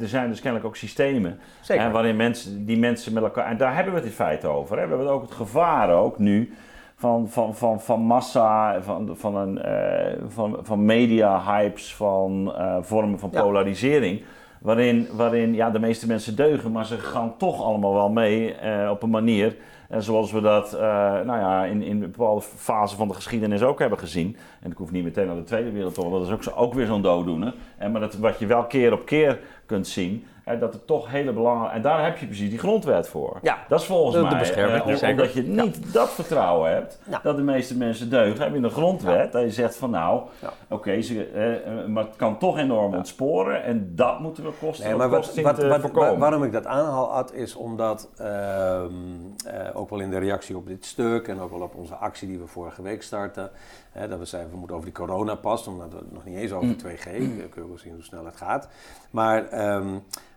[0.00, 1.86] er zijn dus kennelijk ook systemen Zeker.
[1.86, 3.46] eh, waarin mensen, die mensen met elkaar.
[3.46, 4.78] En daar hebben we het in feite over.
[4.78, 4.82] Hè.
[4.82, 6.52] We hebben ook het gevaar ook nu
[6.96, 13.18] van, van, van, van massa, van, van, een, eh, van, van media-hypes, van eh, vormen
[13.18, 13.42] van Ja.
[13.42, 14.22] polarisering.
[14.60, 18.90] Waarin, waarin ja, de meeste mensen deugen, maar ze gaan toch allemaal wel mee eh,
[18.90, 19.56] op een manier.
[19.94, 20.80] En zoals we dat eh,
[21.20, 24.36] nou ja, in, in bepaalde fasen van de geschiedenis ook hebben gezien.
[24.60, 27.02] En ik hoef niet meteen naar de Tweede Wereldoorlog, dat is ook, ook weer zo'n
[27.02, 27.54] dooddoener.
[27.76, 31.10] En maar dat, wat je wel keer op keer kunt zien, hè, dat er toch
[31.10, 31.74] hele belangrijke...
[31.76, 33.38] En daar heb je precies die grondwet voor.
[33.42, 36.98] Ja, Dat is volgens de- de mij, bescherming, eh, omdat je niet dat vertrouwen hebt,
[37.10, 37.20] Ja.
[37.22, 39.32] dat de meeste mensen deugen, heb je een grondwet.
[39.32, 40.52] Dat je zegt van nou, Ja.
[40.68, 43.62] oké, eh, eh, maar het kan toch enorm ontsporen.
[43.64, 46.10] En dat moeten we kosten, Nee, maar wat, kosten wat, te wat- voorkomen.
[46.12, 48.92] wa- waarom ik dat aanhaal, Ad, is omdat ehm,
[49.46, 52.28] eh, ook wel in de reactie op dit stuk en ook wel op onze actie
[52.28, 53.50] die we vorige week starten,
[53.92, 56.52] hè, dat we zeiden we moeten over die coronapas, omdat we het nog niet eens
[56.52, 56.76] over Mm.
[56.76, 58.68] 2G, eh, kunnen we wel zien hoe snel het gaat.
[59.10, 59.86] Maar ehm,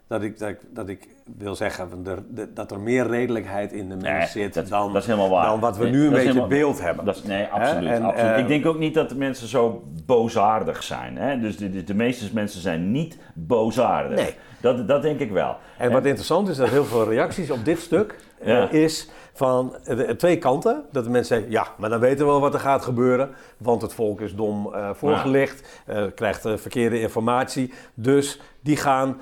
[0.07, 2.05] dat, ik, dat, ik, dat ik wil zeggen
[2.53, 5.45] dat er meer redelijkheid in de mens Nee, zit dat, dan, dat is helemaal waar.
[5.45, 7.05] dan wat we Nee, nu een beetje helemaal- beeld hebben.
[7.05, 7.89] Dat is, nee, absoluut.
[7.89, 8.31] En, absoluut.
[8.31, 11.17] eh, ik denk ook niet dat de mensen zo boosaardig zijn.
[11.17, 11.39] Hè?
[11.39, 14.19] Dus de, de, de meeste mensen zijn niet boosaardig.
[14.19, 14.35] Nee.
[14.61, 15.55] Dat, dat denk ik wel.
[15.77, 18.69] En wat interessant is, dat heel veel reacties op dit stuk eh, Ja.
[18.69, 20.83] is van de, twee kanten.
[20.91, 23.29] Dat de mensen zeggen, ja, maar dan weten we wel wat er gaat gebeuren.
[23.57, 27.73] Want het volk is dom eh, voorgelicht, eh, krijgt eh, verkeerde informatie.
[27.93, 29.17] Dus die gaan,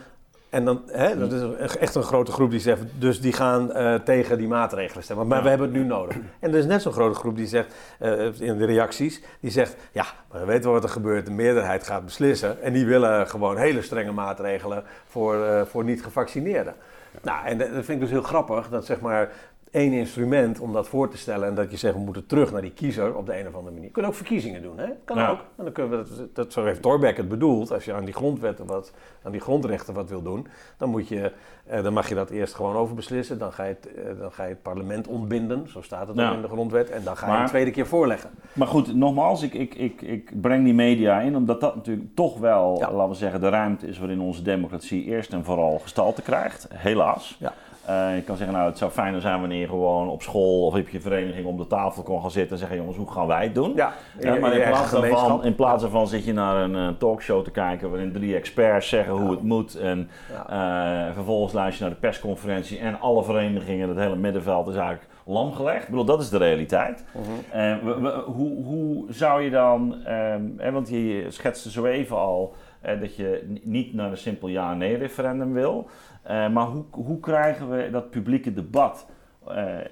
[0.56, 3.94] en dan, hè, dat is echt een grote groep die zegt, dus die gaan eh,
[3.96, 5.28] tegen die maatregelen stemmen.
[5.28, 5.44] Maar Ja.
[5.44, 6.16] we hebben het nu nodig.
[6.40, 9.76] En er is net zo'n grote groep die zegt, eh, in de reacties, die zegt,
[9.92, 11.26] ja, maar dan weten we wat er gebeurt.
[11.26, 12.62] De meerderheid gaat beslissen.
[12.62, 16.74] En die willen gewoon hele strenge maatregelen voor, eh, voor niet-gevaccineerden.
[17.22, 19.30] Nou, en dat vind ik dus heel grappig, dat zeg maar
[19.76, 22.62] één instrument om dat voor te stellen en dat je zegt we moeten terug naar
[22.62, 23.84] die kiezer op de een of andere manier.
[23.88, 24.88] Je kunt ook verkiezingen doen, hè?
[25.06, 25.30] Kan Ja.
[25.30, 25.40] ook.
[25.58, 27.72] En dan kunnen we dat, dat, zo heeft Thorbecke het bedoeld.
[27.72, 30.48] Als je aan die grondwetten wat, aan die grondrechten wat wil doen,
[30.78, 31.32] dan, moet je,
[31.66, 33.38] eh, dan mag je dat eerst gewoon over beslissen.
[33.38, 36.30] Dan ga, je het, eh, dan ga je het parlement ontbinden, zo staat het Ja.
[36.30, 36.90] ook in de grondwet.
[36.90, 38.30] En dan ga je Maar- een tweede keer voorleggen.
[38.54, 42.38] Maar goed, nogmaals, ik, ik, ik, ik breng die media in, omdat dat natuurlijk toch
[42.40, 42.92] wel, Ja.
[42.92, 46.68] laten we zeggen, de ruimte is waarin onze democratie eerst en vooral gestalte krijgt.
[46.74, 47.38] Helaas.
[47.40, 47.54] Ja.
[47.88, 50.76] Eh, je kan zeggen, nou, het zou fijner zijn wanneer je gewoon op school of
[50.80, 53.44] op je vereniging om de tafel kon gaan zitten en zeggen, jongens, hoe gaan wij
[53.44, 53.72] het doen?
[53.76, 57.44] Ja, Ja, maar in plaats, daarvan, in plaats daarvan zit je naar een eh, talkshow
[57.44, 59.76] te kijken waarin drie experts zeggen hoe het moet.
[59.76, 61.08] En Ja.
[61.08, 65.08] eh, vervolgens luister je naar de persconferentie en alle verenigingen, het hele middenveld is eigenlijk
[65.26, 65.84] lam gelegd.
[65.84, 67.06] Ik bedoel, dat is de realiteit.
[67.12, 67.60] Mhm.
[67.60, 72.54] Eh, we- we- hoe, hoe zou je dan, ehm, want je schetste zo even al
[72.82, 75.88] eh, dat je niet naar een simpel ja-nee referendum wil.
[76.26, 79.08] Eh, maar hoe, hoe krijgen we dat publieke debat
[79.48, 79.86] eh, eh,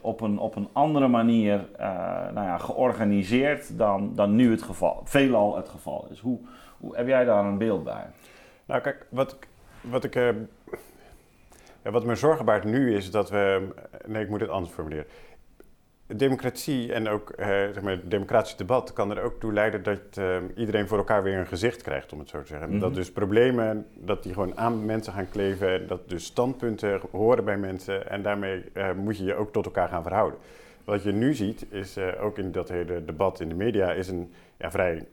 [0.00, 1.66] op, een, op een andere manier
[2.34, 6.18] nou ja, georganiseerd dan, dan nu het geval, veelal het geval is?
[6.18, 6.38] Hoe,
[6.78, 8.04] hoe, heb jij daar een beeld bij?
[8.64, 9.36] Nou, kijk, wat
[9.80, 10.34] wat ik.
[11.82, 13.68] wat me zorgen baart nu is dat we.
[14.06, 15.06] Nee, ik moet het anders formuleren.
[16.16, 19.98] Democratie en ook eh, zeg maar, het democratisch debat kan er ook toe leiden dat
[20.14, 22.70] eh, iedereen voor elkaar weer een gezicht krijgt, om het zo te zeggen.
[22.70, 22.78] Mhm.
[22.78, 27.58] Dat dus problemen, dat die gewoon aan mensen gaan kleven, dat dus standpunten horen bij
[27.58, 30.38] mensen en daarmee eh, moet je je ook tot elkaar gaan verhouden.
[30.84, 34.32] Wat je nu ziet, is ook in dat hele debat in de media, is een
[34.56, 35.06] ja, vrij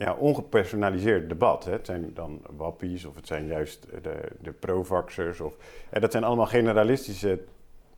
[0.00, 1.64] ja, ongepersonaliseerd debat.
[1.64, 1.72] Hè.
[1.72, 5.40] Het zijn dan wappies of het zijn juist de, de pro-vaxxers.
[5.40, 5.56] Of,
[5.90, 7.38] eh, dat zijn allemaal generalistische,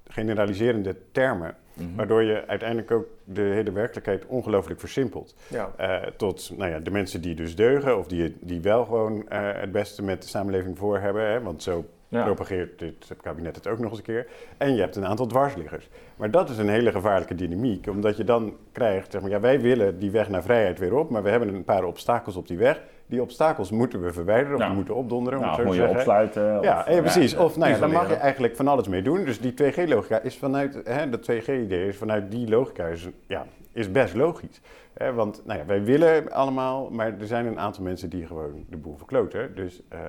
[0.07, 1.57] generaliserende termen.
[1.75, 1.97] Mhm.
[1.97, 5.35] Waardoor je uiteindelijk ook de hele werkelijkheid ongelooflijk versimpelt.
[5.49, 5.71] Ja.
[5.77, 9.41] Eh, tot nou ja, de mensen die dus deugen of die, die wel gewoon eh,
[9.55, 11.27] het beste met de samenleving voor hebben.
[11.31, 12.25] Hè, want zo Ja.
[12.25, 14.27] propageert dit kabinet het ook nog eens een keer.
[14.57, 15.89] En je hebt een aantal dwarsliggers.
[16.17, 19.61] Maar dat is een hele gevaarlijke dynamiek, omdat je dan krijgt, zeg maar, ja, wij
[19.61, 22.59] willen die weg naar vrijheid weer op, maar we hebben een paar obstakels op die
[22.59, 22.81] weg.
[23.07, 24.69] Die obstakels moeten we verwijderen of Ja.
[24.69, 25.39] we moeten opdonderen.
[25.39, 26.59] om Nou, zo moet je opsluiten?
[26.59, 27.37] of- Ja, eh, precies.
[27.37, 29.25] Of nou ja, dan mag je eigenlijk van alles mee doen.
[29.25, 33.91] Dus die 2G-logica is vanuit, hè, dat 2G-idee is vanuit die logica is, ja, is
[33.91, 34.61] best logisch.
[34.95, 38.65] Hè, want nou ja, wij willen allemaal, maar er zijn een aantal mensen die gewoon
[38.69, 39.55] de boel verkloten.
[39.55, 40.01] Dus ehm,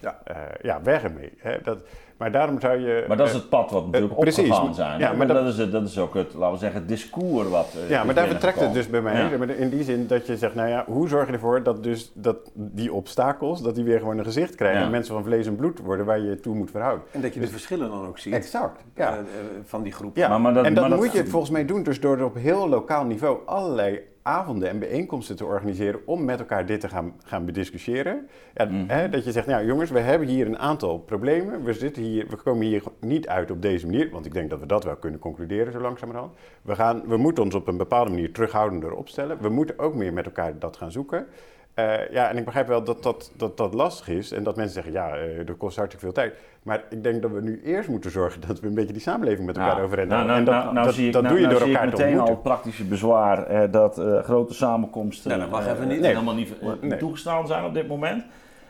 [0.00, 0.18] Ja.
[0.24, 1.32] eh, ja, weg ermee.
[1.38, 1.78] Hè, dat,
[2.16, 3.04] maar daarom zou je...
[3.08, 4.98] Maar dat is eh, het pad wat natuurlijk eh, precies, opgegaan zijn.
[5.00, 7.48] ja, maar dat, dat- is het, dat is ook het, laten we zeggen, het discours
[7.48, 9.14] wat Ja, maar daar vertrekt het dus bij mij.
[9.38, 9.44] Ja.
[9.54, 12.36] In die zin dat je zegt, nou ja, hoe zorg je ervoor dat, dus, dat
[12.54, 14.78] die obstakels, dat die weer gewoon een gezicht krijgen.
[14.80, 14.84] Ja.
[14.84, 17.04] En mensen van vlees en bloed worden waar je je toe moet verhouden.
[17.10, 19.18] En dat je de verschillen dan ook ziet Exact, ja.
[19.64, 20.16] van die groep.
[20.16, 22.18] Ja, Maar- maar dat- en maar dat- moet je het volgens mij doen, dus door
[22.18, 26.80] er op heel lokaal niveau allerlei avonden en bijeenkomsten te organiseren om met elkaar dit
[26.80, 28.28] te gaan, gaan bediscussiëren.
[28.54, 28.88] Ja, Mhm.
[28.88, 31.64] hè, dat je zegt, nou jongens, we hebben hier een aantal problemen.
[31.64, 34.60] We, zitten hier, we komen hier niet uit op deze manier, want ik denk dat
[34.60, 36.32] we dat wel kunnen concluderen zo langzamerhand.
[36.62, 39.38] We, gaan, we moeten ons op een bepaalde manier terughoudender opstellen.
[39.40, 41.26] We moeten ook meer met elkaar dat gaan zoeken.
[41.74, 44.74] Eh, ja, en ik begrijp wel dat dat, dat dat lastig is en dat mensen
[44.74, 46.34] zeggen, ja, eh dat kost hartstikke veel tijd.
[46.62, 49.46] Maar ik denk dat we nu eerst moeten zorgen dat we een beetje die samenleving
[49.46, 49.82] met elkaar Ja.
[49.82, 50.44] overeind Nou, houden.
[50.44, 51.76] nou, en dat, nou, nou dat, zie ik, dat nou, doe je nou door zie
[51.76, 55.66] ik elkaar te meteen al het praktische bezwaar eh, dat eh, grote samenkomsten Nee, mag
[55.66, 56.04] eh, even niet.
[56.06, 56.98] helemaal niet Nee.
[56.98, 58.24] toegestaan zijn op dit moment.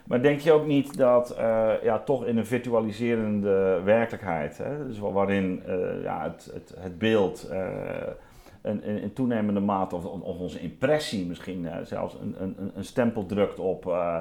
[0.04, 4.98] Maar denk je ook niet dat eh, ja, toch in een virtualiserende werkelijkheid, hè, dus
[4.98, 7.60] wa- waarin eh, ja, het, het, het beeld eh,
[8.64, 13.26] een, in, toenemende mate, of, of onze impressie misschien eh, zelfs, een, een, een stempel
[13.26, 14.18] drukt op eh,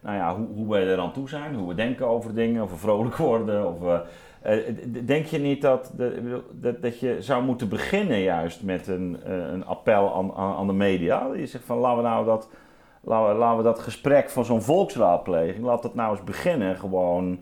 [0.00, 2.70] nou ja, hoe, hoe we er aan toe zijn, hoe we denken over dingen, of
[2.70, 3.66] we vrolijk worden.
[3.66, 4.00] Of,
[4.42, 4.58] eh,
[5.04, 5.92] denk je niet dat,
[6.52, 9.18] dat, dat je zou moeten beginnen juist met een,
[9.52, 11.28] een appel aan, aan, de media?
[11.34, 12.50] Je zegt van laten we nou dat,
[13.00, 17.38] laten we, laten we dat gesprek van zo'n volksraadpleging, laat dat nou eens beginnen gewoon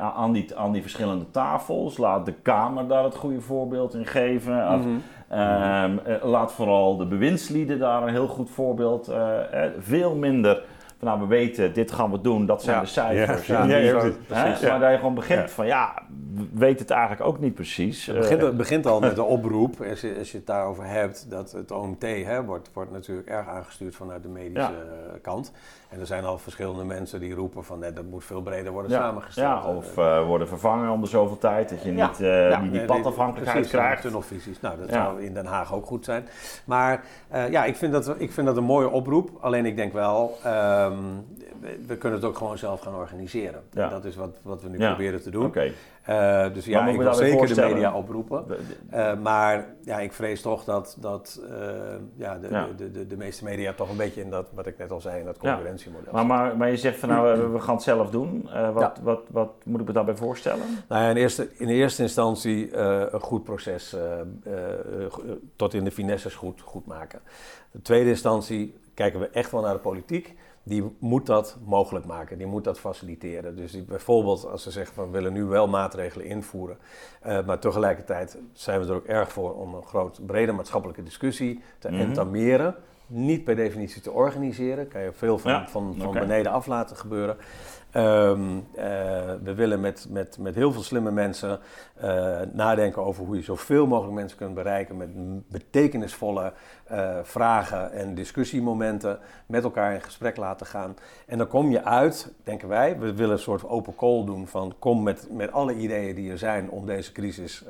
[0.00, 1.96] aan, die, aan die verschillende tafels.
[1.98, 4.68] Laat de Kamer daar het goede voorbeeld in geven.
[4.72, 4.88] Of, Mhm.
[5.28, 9.08] Ehm, eh, laat vooral de bewindslieden daar een heel goed voorbeeld.
[9.08, 10.62] eh, eh, veel minder
[10.98, 12.82] van nou, we weten, dit gaan we doen, dat zijn Ja.
[12.82, 13.46] de cijfers.
[13.46, 13.92] Ja, ja, ja,
[14.26, 14.68] precies.
[14.68, 16.02] Maar dat je gewoon begint van ja,
[16.34, 18.06] we weten het eigenlijk ook niet precies.
[18.06, 20.84] Het begint, Eh, het begint al met de oproep, als je, als je het daarover
[20.86, 25.52] hebt, dat het OMT hè, wordt, wordt natuurlijk erg aangestuurd vanuit de medische eh, kant.
[25.88, 28.90] En er zijn al verschillende mensen die roepen van nee, dat moet veel breder worden
[28.90, 29.62] ja, samengesteld.
[29.62, 32.06] ja, of eh, worden vervangen om de zoveel tijd, dat je Ja.
[32.08, 34.02] niet eh, Ja, die, padafhankelijkheid precies, krijgt.
[34.02, 34.60] tunnelvisies.
[34.60, 36.28] Nou, dat zou in Den Haag ook goed zijn.
[36.64, 39.30] Maar eh, ja, ik vind, dat, ik vind dat een mooie oproep.
[39.40, 40.98] Alleen ik denk wel, ehm,
[41.60, 43.62] we, we kunnen het ook gewoon zelf gaan organiseren.
[43.70, 45.46] Dat is wat, wat we nu proberen te doen.
[45.46, 45.72] Oké.
[46.06, 48.44] Eh, dus ja, ik wil zeker de media oproepen.
[48.90, 51.58] Eh, maar ja, ik vrees toch dat, dat eh,
[52.16, 52.68] ja, de, Ja.
[52.76, 55.18] De, de, de meeste media toch een beetje in dat, wat ik net al zei,
[55.18, 55.50] in dat Ja.
[55.50, 58.48] concurrentiemodel Maar, maar, maar je zegt van nou, we- gaan het zelf doen.
[58.72, 58.92] Wat, Ja.
[59.02, 60.64] wat, wat moet ik me daarbij voorstellen?
[60.88, 63.96] Nou ja, in, eerste, in eerste instantie een goed proces
[65.56, 67.20] tot in de finesses goed, goed maken.
[67.72, 70.34] In tweede instantie kijken we echt wel naar de politiek.
[70.68, 73.56] Die moet dat mogelijk maken, die moet dat faciliteren.
[73.56, 76.78] Dus die, bijvoorbeeld als ze zeggen van we willen nu wel maatregelen invoeren,
[77.20, 81.60] eh, maar tegelijkertijd zijn we er ook erg voor om een groot, brede maatschappelijke discussie
[81.78, 82.00] te Mhm.
[82.00, 82.74] entameren.
[83.06, 86.96] Niet per definitie te organiseren, kan je veel van, Ja, van, van beneden af laten
[86.96, 87.36] gebeuren.
[87.96, 88.40] Ehm,
[88.74, 88.84] eh,
[89.42, 91.58] we willen met, met, met heel veel slimme mensen
[91.94, 95.08] eh, nadenken over hoe je zoveel mogelijk mensen kunt bereiken met
[95.50, 96.52] betekenisvolle
[96.84, 100.96] eh, vragen en discussiemomenten met elkaar in gesprek laten gaan.
[101.26, 104.74] En dan kom je uit, denken wij, we willen een soort open call doen van
[104.78, 107.64] kom met, met alle ideeën die er zijn om deze crisis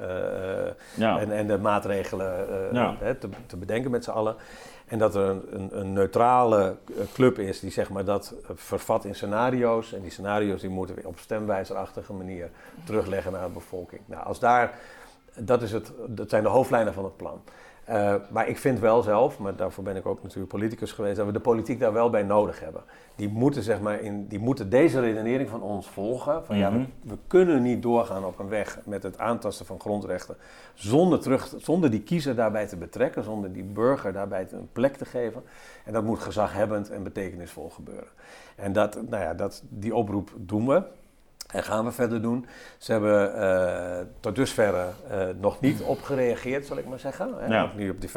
[0.97, 1.19] Ja.
[1.19, 2.97] en, en de maatregelen Ja.
[3.19, 4.37] te, te bedenken met z'n allen.
[4.87, 8.51] En dat er een, een, een neutrale eh, club is die zeg maar, dat eh,
[8.55, 9.93] vervat in scenario's.
[9.93, 12.51] En die scenario's die moeten we op stemwijzerachtige manier
[12.85, 14.01] terugleggen naar de bevolking.
[14.07, 14.79] Nou, als daar,
[15.35, 17.43] dat, is het, dat zijn de hoofdlijnen van het plan.
[17.87, 21.27] Eh, maar ik vind wel zelf, maar daarvoor ben ik ook natuurlijk politicus geweest, dat
[21.27, 22.83] we de politiek daar wel bij nodig hebben.
[23.15, 26.45] Die moeten, zeg maar, in, die moeten deze redenering van ons volgen.
[26.45, 26.79] Van ja, Mhm.
[26.79, 30.37] we, we kunnen niet doorgaan op een weg met het aantasten van grondrechten
[30.75, 35.05] zonder, terug, zonder die kiezer daarbij te betrekken, zonder die burger daarbij een plek te
[35.05, 35.43] geven.
[35.85, 38.09] En dat moet gezaghebbend en betekenisvol gebeuren.
[38.57, 40.83] En dat, nou ja, dat, die oproep doen we.
[41.57, 42.47] En gaan we verder doen.
[42.79, 47.35] Ze hebben eh, tot dusverre eh, nog niet op gereageerd, zal ik maar zeggen.
[47.39, 47.47] Hè?
[47.47, 47.63] Ja.
[47.63, 48.11] Ook Nu op die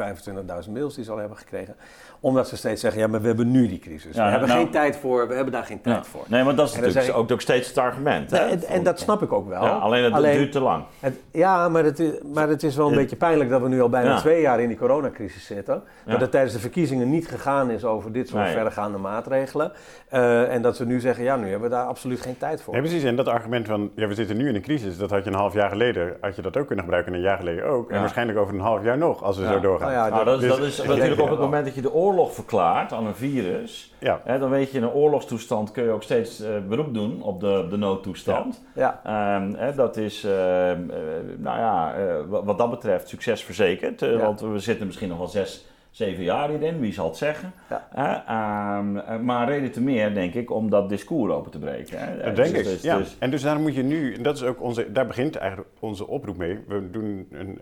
[0.64, 1.76] 25.000 mails die ze al hebben gekregen.
[2.22, 4.16] Omdat ze steeds zeggen, ja, maar we hebben nu die crisis.
[4.16, 6.04] Ja, we hebben nou- geen tijd voor, we hebben daar geen tijd Ja.
[6.04, 6.24] voor.
[6.26, 8.30] Nee, want dat is En natuurlijk zeg ook, ook steeds het argument.
[8.30, 8.36] hè?
[8.38, 9.62] En, en dat snap ik ook wel.
[9.62, 10.84] Ja, alleen het duurt te lang.
[11.00, 13.68] het, ja, maar het, is, maar het is wel een Het- beetje pijnlijk dat we
[13.68, 14.18] nu al bijna Ja.
[14.18, 15.82] twee jaar in die coronacrisis zitten.
[16.04, 16.12] Ja.
[16.12, 18.52] Dat het tijdens de verkiezingen niet gegaan is over dit soort Nee.
[18.52, 19.72] verregaande maatregelen.
[20.08, 22.72] Eh, en dat ze nu zeggen, ja, nu hebben we daar absoluut geen tijd voor.
[22.72, 23.02] Nee, precies.
[23.04, 25.36] En dat argument van, ja, we zitten nu in een crisis, dat had je een
[25.36, 27.90] half jaar geleden, had je dat ook kunnen gebruiken en een jaar geleden ook.
[27.90, 29.52] En waarschijnlijk over een half jaar nog, als we Ja.
[29.52, 29.92] zo doorgaan.
[29.92, 31.92] Nou ja, Nou, dat is, Dus- dat is natuurlijk op het moment dat je de
[31.92, 33.94] oorlog verklaart aan een virus.
[33.98, 34.20] Ja.
[34.24, 37.40] Hè, dan weet je, in een oorlogstoestand kun je ook steeds eh, beroep doen op
[37.40, 38.62] de, de noodtoestand.
[38.74, 39.00] Ja.
[39.04, 40.98] Ehm, hè, dat is, ehm, eh,
[41.38, 44.00] nou ja, eh, wat, dat betreft succes verzekerd.
[44.00, 44.16] Ja.
[44.16, 47.52] Want we zitten misschien nog wel zes, zeven jaar hierin, wie zal het zeggen.
[47.94, 48.24] Ja.
[48.26, 51.98] Eh, maar reden te meer, denk ik, om dat discours open te breken.
[51.98, 52.16] Hè.
[52.16, 52.64] Dat Dus- denk ik.
[52.64, 52.96] dus- ja.
[52.98, 55.68] dus- en dus daarom moet je nu, en dat is ook onze, daar begint eigenlijk
[55.80, 56.58] onze oproep mee.
[56.68, 57.58] We doen een,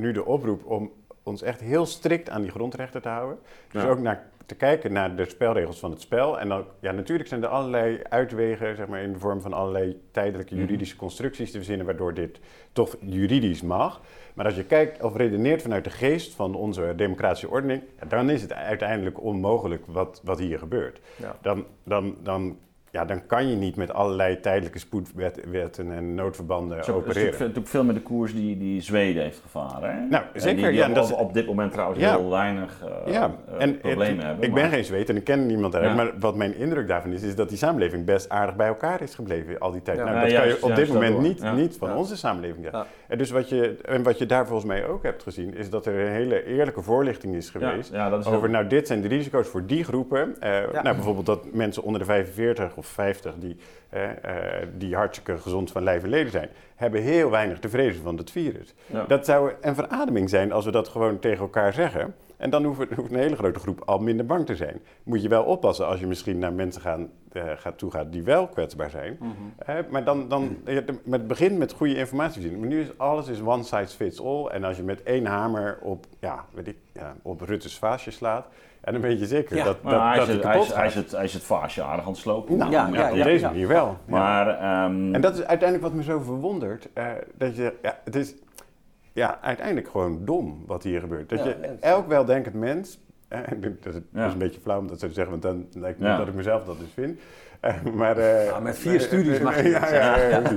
[0.00, 0.90] nu de oproep om
[1.22, 3.38] ons echt heel strikt aan die grondrechten te houden.
[3.72, 3.88] Dus Ja.
[3.88, 6.40] ook naar te kijken naar de spelregels van het spel.
[6.40, 10.00] En dan, ja, natuurlijk zijn er allerlei uitwegen, zeg maar, in de vorm van allerlei
[10.10, 10.62] tijdelijke Mhm.
[10.64, 12.40] juridische constructies te verzinnen, waardoor dit
[12.72, 14.00] toch juridisch mag.
[14.34, 18.30] Maar als je kijkt of redeneert vanuit de geest van onze democratische ordening, ja, dan
[18.30, 21.00] is het uiteindelijk onmogelijk wat, wat hier gebeurt.
[21.16, 21.36] Ja.
[21.42, 22.58] Dan, dan, dan,
[22.90, 27.38] ja, dan kan je niet met allerlei tijdelijke spoedwetten en noodverbanden Zo, dat is opereren.
[27.40, 29.90] natuurlijk, veel met de koers die, die Zweden heeft gevaren.
[29.94, 30.00] Hè?
[30.08, 32.16] Nou, En zeker, Die, die ja, op, dat is- op dit moment trouwens Ja.
[32.16, 34.44] heel weinig eh, Ja, eh, en het- problemen hebben.
[34.44, 35.84] ik ben geen Zweed en ik ken niemand daar.
[35.84, 35.94] Ja.
[35.94, 39.14] Maar wat mijn indruk daarvan is, is dat die samenleving best aardig bij elkaar is
[39.14, 39.98] gebleven al die tijd.
[39.98, 40.04] Ja.
[40.04, 41.54] Nou, Ja, dat kan je op dit moment niet, Ja.
[41.54, 41.96] niet van Ja.
[41.96, 42.80] onze samenleving zeggen.
[42.80, 42.86] Ja.
[43.08, 45.86] En, dus wat je, en wat je daar volgens mij ook hebt gezien, is dat
[45.86, 47.92] er een hele eerlijke voorlichting is geweest.
[47.92, 50.36] is Over, heel- nou, dit zijn de risico's voor die groepen.
[50.40, 50.82] Eh, Ja.
[50.82, 53.56] Nou, bijvoorbeeld dat mensen onder de 45 of 50 die,
[53.88, 58.02] eh, eh, die hartstikke gezond van lijf en leden zijn, hebben heel weinig te vrezen
[58.02, 58.74] van het virus.
[58.86, 59.04] Ja.
[59.04, 62.14] Dat zou een verademing zijn als we dat gewoon tegen elkaar zeggen.
[62.36, 64.80] En dan hoeft, hoeft een hele grote groep al minder bang te zijn.
[65.02, 68.46] Moet je wel oppassen als je misschien naar mensen gaan, eh, gaat toegaat die wel
[68.46, 69.18] kwetsbaar zijn.
[69.20, 69.82] Mhm.
[69.90, 70.56] Maar dan, dan
[71.04, 72.58] met begin met goede informatie zien.
[72.58, 74.46] Maar nu is alles is one size fits all.
[74.46, 78.46] En als je met één hamer op, ja, weet ik, ja, op Rutte's vaasje slaat,
[78.88, 79.64] en dan weet je zeker Ja.
[79.64, 81.42] dat, Maar dat, hij, dat is hij, kapot is, hij, is het, hij is het
[81.42, 82.56] vaasje aardig aan het slopen.
[82.56, 83.50] Nou, Ja, ja, ja, op ja, deze ja.
[83.50, 83.86] manier wel.
[83.86, 83.96] Ja.
[84.06, 86.88] Maar, ehm, En dat is uiteindelijk wat me zo verwondert.
[86.92, 88.34] eh, dat je, ja, het is
[89.12, 91.28] ja, uiteindelijk gewoon dom wat hier gebeurt.
[91.28, 93.40] Dat Ja, je elk weldenkend mens, eh,
[93.82, 94.18] dat, is, Ja.
[94.20, 96.16] dat is een beetje flauw om dat zo te zeggen, want dan lijkt het Ja.
[96.18, 97.20] dat ik mezelf dat dus vind.
[97.60, 99.80] Eh, maar, eh, Ja, met vier maar- studies mag je ja,
[100.40, 100.50] dat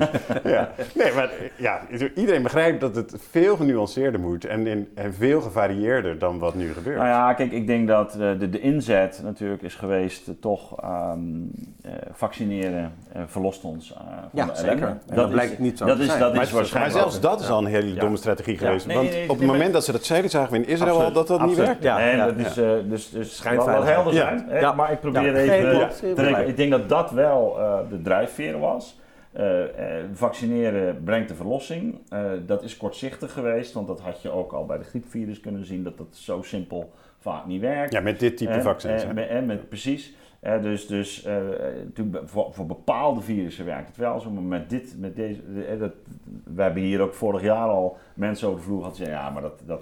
[0.44, 0.70] ja.
[0.96, 1.82] Nee, maar eh, ja,
[2.16, 6.74] iedereen begrijpt dat het veel genuanceerder moet en, in, en veel gevarieerder dan wat nu
[6.74, 6.98] gebeurt.
[6.98, 10.82] Nou ja, kijk, ik denk dat eh, de, de inzet natuurlijk is geweest eh, toch
[10.82, 11.18] ehm,
[11.82, 14.98] eh, vaccineren eh, verlost ons eh, van Ja, de zeker.
[15.14, 16.20] dat blijkt niet zo dat te is, zijn.
[16.20, 18.00] Dat Maar, is waarschijnlijk maar zelfs dat is al een hele Ja.
[18.00, 18.86] domme strategie Ja, geweest.
[18.88, 20.68] nee, want nee, nee, op het nee, moment dat ze dat zeiden, zagen we in
[20.68, 21.84] Israël al dat dat niet werkt.
[21.84, 23.96] Ja, Nee, ja, dat is, eh, dus, dus Schijnveiligheid.
[24.06, 24.76] laat helder zijn.
[24.76, 26.44] Maar ik probeer even eh, te.
[26.48, 29.00] Ik denk dat dat wel eh, de drijfveer was.
[29.32, 32.00] Eh, eh, vaccineren brengt de verlossing.
[32.46, 35.84] Dat is kortzichtig geweest, want dat had je ook al bij de griepvirus kunnen zien
[35.84, 37.94] dat dat zo simpel vaak niet werkt.
[37.94, 39.04] Ja, met dit type vaccins.
[39.04, 39.42] hè.
[39.42, 40.16] met, precies.
[40.62, 45.16] Dus dus be- voor, voor bepaalde virussen werkt het wel zo, maar met dit, met
[45.16, 45.42] deze,
[45.80, 45.94] dat,
[46.44, 49.32] we hebben hier ook vorig jaar al mensen over de vloer gehad die zeiden, ja,
[49.32, 49.82] maar dat, dat,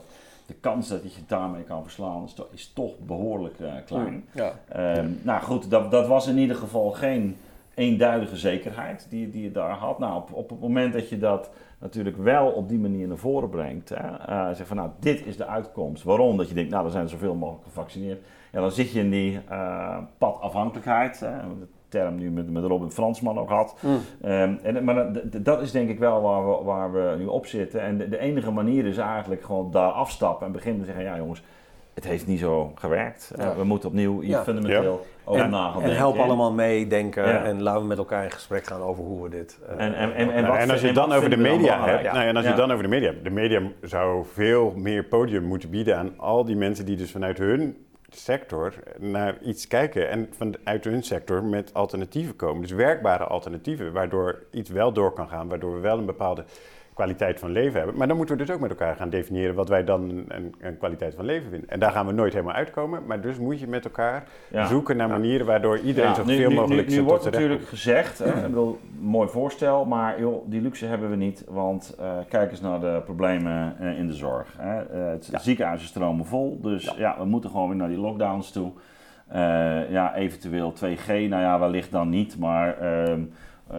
[0.50, 4.26] de kans dat je daarmee kan verslaan is toch, is toch behoorlijk eh, klein.
[4.32, 4.54] Ja.
[4.68, 7.38] Ehm, nou goed, dat, dat was in ieder geval geen
[7.74, 10.00] eenduidige zekerheid die, die je daar had.
[10.00, 13.50] Nou, op, op het moment dat je dat natuurlijk wel op die manier naar voren
[13.50, 16.04] brengt, hè, eh, zeg van nou, dit is de uitkomst.
[16.04, 16.38] Waarom?
[16.38, 18.22] Dat je denkt, nou, er zijn zoveel mogelijk gevaccineerd.
[18.52, 21.38] Ja, dan zit je in die eh, padafhankelijkheid, hè,
[21.90, 23.76] term nu met, met Robin Fransman ook had.
[23.82, 24.00] Mm.
[24.22, 27.46] Ehm, en, maar dat- dat- is denk ik wel waar we, waar we nu op
[27.46, 27.82] zitten.
[27.82, 31.18] En de, de enige manier is eigenlijk gewoon daar afstappen en beginnen te zeggen, ja
[31.18, 31.44] jongens,
[31.94, 33.32] het heeft niet zo gewerkt.
[33.36, 33.44] Ja.
[33.44, 34.44] Eh, we moeten opnieuw hier Ja.
[34.44, 37.44] fundamenteel over En, help allemaal meedenken Ja.
[37.44, 39.60] en laten we met elkaar in gesprek gaan over hoe we dit...
[39.68, 42.04] eh, En, en, en, en, Nou, wat en als je dan over de media hebt,
[42.04, 42.56] nou, ja, en als je Ja.
[42.56, 46.14] het dan over de media hebt, de media zou veel meer podium moeten bieden aan
[46.18, 47.78] al die mensen die dus vanuit hun
[48.10, 52.62] sector naar iets kijken en vanuit hun sector met alternatieven komen.
[52.62, 56.43] Dus werkbare alternatieven, waardoor iets wel door kan gaan, waardoor we wel een bepaalde
[57.04, 57.97] kwaliteit van leven hebben.
[57.97, 60.78] Maar dan moeten we dus ook met elkaar gaan definiëren wat wij dan een, een
[60.78, 61.70] kwaliteit van leven vinden.
[61.70, 64.66] En daar gaan we nooit helemaal uitkomen, maar dus moet je met elkaar Ja.
[64.66, 67.64] zoeken naar manieren waardoor iedereen Ja, zoveel nu, nu- mogelijk Nu, nu tot wordt natuurlijk
[67.68, 71.43] gezegd, ik bedoel, mooi voorstel, maar joh, die luxe hebben we niet.
[71.47, 74.56] Want eh, kijk eens naar de problemen eh, in de zorg.
[74.58, 74.80] Hè.
[74.82, 77.16] Eh, het ziekenhuizen stromen vol, dus Ja.
[77.18, 78.72] we moeten gewoon weer naar die lockdowns toe.
[79.89, 83.22] Ja, eventueel 2G, nou ja, wellicht dan niet, maar ehm,
[83.72, 83.78] eh,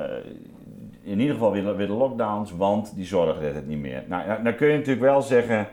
[1.02, 4.02] in ieder geval weer, weer de lockdowns, want die zorg redt het niet meer.
[4.06, 5.68] Nou, dan kun je natuurlijk wel zeggen,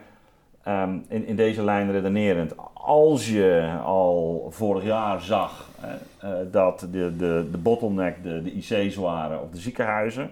[0.64, 6.80] ehm, in, in deze lijn redenerend, als je al vorig jaar zag eh, eh, dat
[6.80, 10.32] de, de, de bottleneck de, de IC's waren of de ziekenhuizen,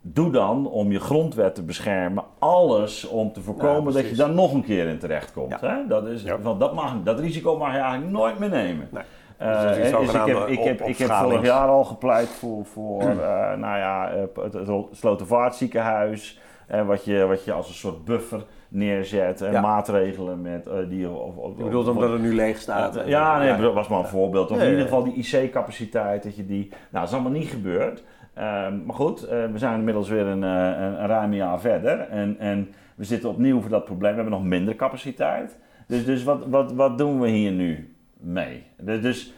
[0.00, 4.52] doe dan om je grondwet te beschermen alles om te voorkomen dat je daar nog
[4.52, 5.60] een keer in terechtkomt.
[5.60, 5.68] Ja.
[5.68, 5.86] Hè?
[5.88, 6.38] Dat, is, Ja.
[6.40, 8.88] want dat, mag, dat risico mag je eigenlijk nooit meer nemen.
[8.90, 9.02] Nee.
[9.38, 12.28] Eh, Dus is hè, dus ik heb, ik heb, ik heb vorig jaar al gepleit
[12.28, 13.16] voor, voor eh,
[13.56, 16.40] nou ja, eh, het, het Slotervaartziekenhuis.
[16.66, 19.40] eh, wat, je, wat je als een soort buffer neerzet.
[19.40, 19.60] En Ja.
[19.60, 21.10] maatregelen met, eh, die...
[21.10, 22.96] Of, of, Je bedoelt omdat het nu leeg staat?
[22.96, 24.50] en- ja, nee, dat was maar een voorbeeld.
[24.50, 26.68] Of in ieder geval die IC-capaciteit, dat je die...
[26.68, 28.04] Nou, dat is allemaal niet gebeurd.
[28.34, 31.98] Ehm, maar goed, eh, we zijn inmiddels weer een, eh, een, een ruim jaar verder.
[32.00, 34.10] En, en we zitten opnieuw voor dat probleem.
[34.10, 35.58] We hebben nog minder capaciteit.
[35.86, 38.64] Dus, dus wat, wat, wat doen we hier nu mee?
[39.00, 39.32] Dus...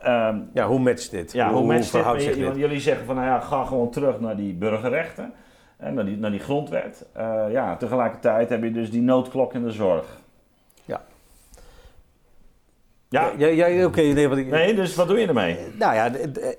[0.00, 1.32] ehm, Ja, hoe matcht dit?
[1.32, 1.90] ja, hoe, matcht dit?
[1.90, 2.62] verhoudt zich Want dit?
[2.62, 5.32] Jullie zeggen van, nou ja, ga gewoon terug naar die burgerrechten.
[5.76, 7.06] En naar die, naar die grondwet.
[7.12, 10.20] Eh, ja, tegelijkertijd heb je dus die noodklok in de zorg.
[10.84, 11.02] Ja.
[13.08, 14.00] Ja, ja, oké.
[14.00, 15.56] nee, wat ik, Nee, dus wat doe je ermee?
[15.78, 16.10] Nou ja,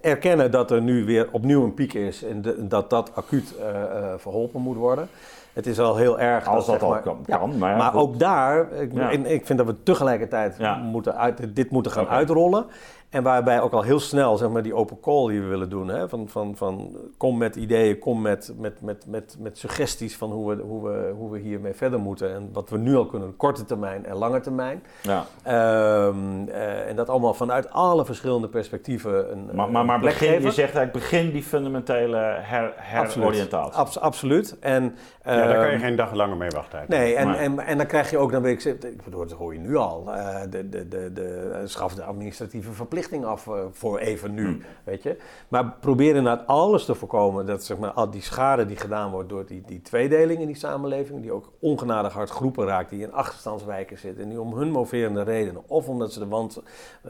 [0.02, 4.14] erkennen dat er nu weer opnieuw een piek is en dat dat acuut eh, eh,
[4.18, 5.08] verholpen moet worden.
[5.54, 6.48] Het is al heel erg.
[6.48, 8.94] Als dat al maar- kan, Ja, kan, maar ja, maar ook daar, ik,
[9.26, 12.66] ik vind dat we tegelijkertijd moeten uit, dit moeten gaan uitrollen.
[13.14, 15.88] En waarbij ook al heel snel zeg maar, die open call die we willen doen.
[15.88, 20.32] Hè, van, van, van, kom met ideeën, kom met, met, met, met, met suggesties van
[20.32, 22.34] hoe we, hoe, we, hoe we hiermee verder moeten.
[22.34, 24.84] En wat we nu al kunnen, korte termijn en lange termijn.
[25.02, 25.26] Ja.
[25.44, 26.16] Ehm,
[26.48, 29.32] eh, en dat allemaal vanuit alle verschillende perspectieven.
[29.32, 33.74] Een, Maar, maar, maar plek begin, je zegt eigenlijk begin die fundamentele her, heroriëntatie.
[33.74, 34.58] Abs- absoluut.
[34.60, 34.96] En,
[35.26, 36.78] Ja, daar kan je ehm, geen dag langer mee wachten.
[36.78, 37.04] eigenlijk.
[37.06, 39.20] Nee, en, Maar- en, en dan krijg je ook, dan weet ik, ze- ik bedoel,
[39.28, 43.02] dat hoor je nu al, eh, de, de, de, de, eh, schaf de administratieve verplichting
[43.24, 44.62] af eh, voor even nu, Hmm.
[44.84, 45.18] weet je.
[45.48, 49.30] Maar probeer inderdaad alles te voorkomen, dat zeg maar, al die schade die gedaan wordt
[49.30, 53.14] door die, die tweedeling in die samenleving, die ook ongenadig hard groepen raakt, die in
[53.14, 56.62] achterstandswijken zitten, en die om hun moverende redenen, of omdat ze de, want,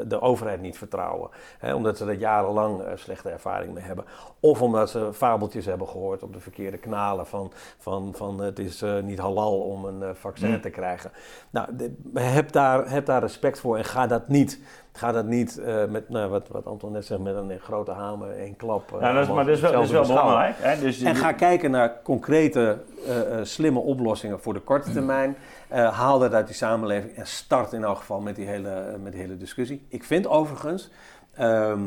[0.08, 1.30] de overheid niet vertrouwen,
[1.60, 4.06] hè, omdat ze er jarenlang eh, slechte ervaring mee hebben,
[4.40, 8.82] of omdat ze fabeltjes hebben gehoord op de verkeerde kanalen van, van, van het is
[8.82, 10.62] eh, niet halal om een eh, vaccin Mm.
[10.62, 11.12] te krijgen.
[11.50, 14.60] Nou, de- heb, daar, heb daar respect voor en ga dat niet,
[14.94, 18.32] ga dat niet eh, met, nou, wat, wat Anton net zegt, met een grote hamer,
[18.32, 18.94] één klap.
[18.94, 20.56] eh, Ja, dat is, maar dat is wel, dat is wel belangrijk.
[20.60, 20.80] Hè?
[20.80, 22.78] Dus die- En ga kijken naar concrete,
[23.08, 25.36] eh, eh, slimme oplossingen voor de korte termijn.
[25.68, 29.12] Eh, haal dat uit die samenleving en start in elk geval met die hele, met
[29.12, 29.86] die hele discussie.
[29.90, 30.90] Ik vind overigens,
[31.34, 31.80] ehm,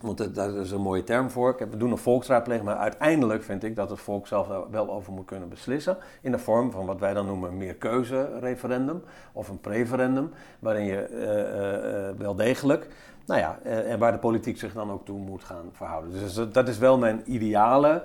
[0.00, 3.64] want dat- daar is een mooie term voor, we doen een volksraadpleging, maar uiteindelijk vind
[3.64, 5.96] ik dat het volk zelf wel, wel over moet kunnen beslissen.
[6.20, 10.98] In de vorm van wat wij dan noemen een meerkeuze-referendum of een preferendum, waarin je
[11.02, 12.88] eh, eh, eh, wel degelijk
[13.26, 16.10] nou ja, en waar de politiek zich dan ook toe moet gaan verhouden.
[16.12, 18.02] Dus dat- is wel mijn ideale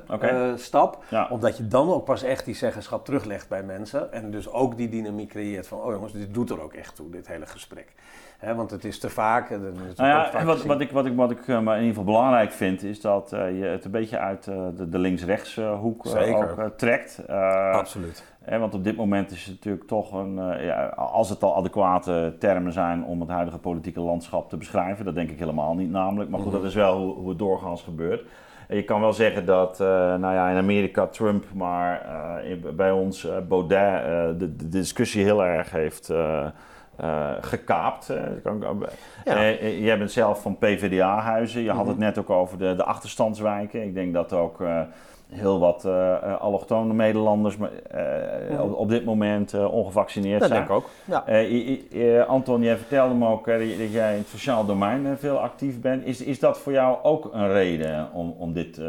[0.57, 1.03] stap.
[1.09, 1.27] Ja.
[1.29, 4.11] Omdat je dan ook pas echt die zeggenschap teruglegt bij mensen.
[4.13, 7.09] En dus ook die dynamiek creëert van, oh jongens, dit doet er ook echt toe,
[7.09, 7.93] dit hele gesprek.
[8.41, 9.49] Hè, want het is te vaak.
[9.49, 9.57] is
[9.95, 12.13] Nou ja, vaak wat, wat ik, wat ik, wat ik eh, maar in ieder geval
[12.13, 16.05] belangrijk vind, is dat eh, je het een beetje uit eh, de, de links-rechts hoek
[16.33, 17.27] ook trekt.
[17.73, 18.23] Absoluut.
[18.43, 20.35] hè, want op dit moment is het natuurlijk toch een,
[20.65, 25.15] ja, als het al adequate termen zijn om het huidige politieke landschap te beschrijven, dat
[25.15, 26.29] denk ik helemaal niet namelijk.
[26.29, 26.57] Maar goed, Mhm.
[26.61, 28.23] dat is wel hoe, hoe het doorgaans gebeurt.
[28.67, 32.05] En je kan wel zeggen dat, nou ja, in Amerika Trump, maar
[32.45, 34.03] in- bij ons Baudet
[34.39, 36.13] de, de discussie heel erg heeft
[37.01, 38.09] eh, gekaapt.
[38.09, 38.17] eh.
[39.25, 39.35] Ja.
[39.35, 41.61] eh, jij bent zelf van PvdA-huizen.
[41.61, 41.87] Je had Mhm.
[41.89, 43.83] het net ook over de, de achterstandswijken.
[43.83, 44.59] Ik denk dat ook
[45.33, 48.61] heel wat eh, eh, allochtone Nederlanders maar, eh, Mhm.
[48.61, 50.59] op, op dit moment eh, ongevaccineerd Dat zijn.
[50.67, 50.89] denk ik ook.
[51.05, 51.25] Ja.
[51.27, 54.65] Eh, i- i- eh, Anton, jij vertelde me ook dat dat jij in het sociaal
[54.65, 56.05] domein veel actief bent.
[56.05, 58.85] Is, is dat voor jou ook een reden om, om dit, eh,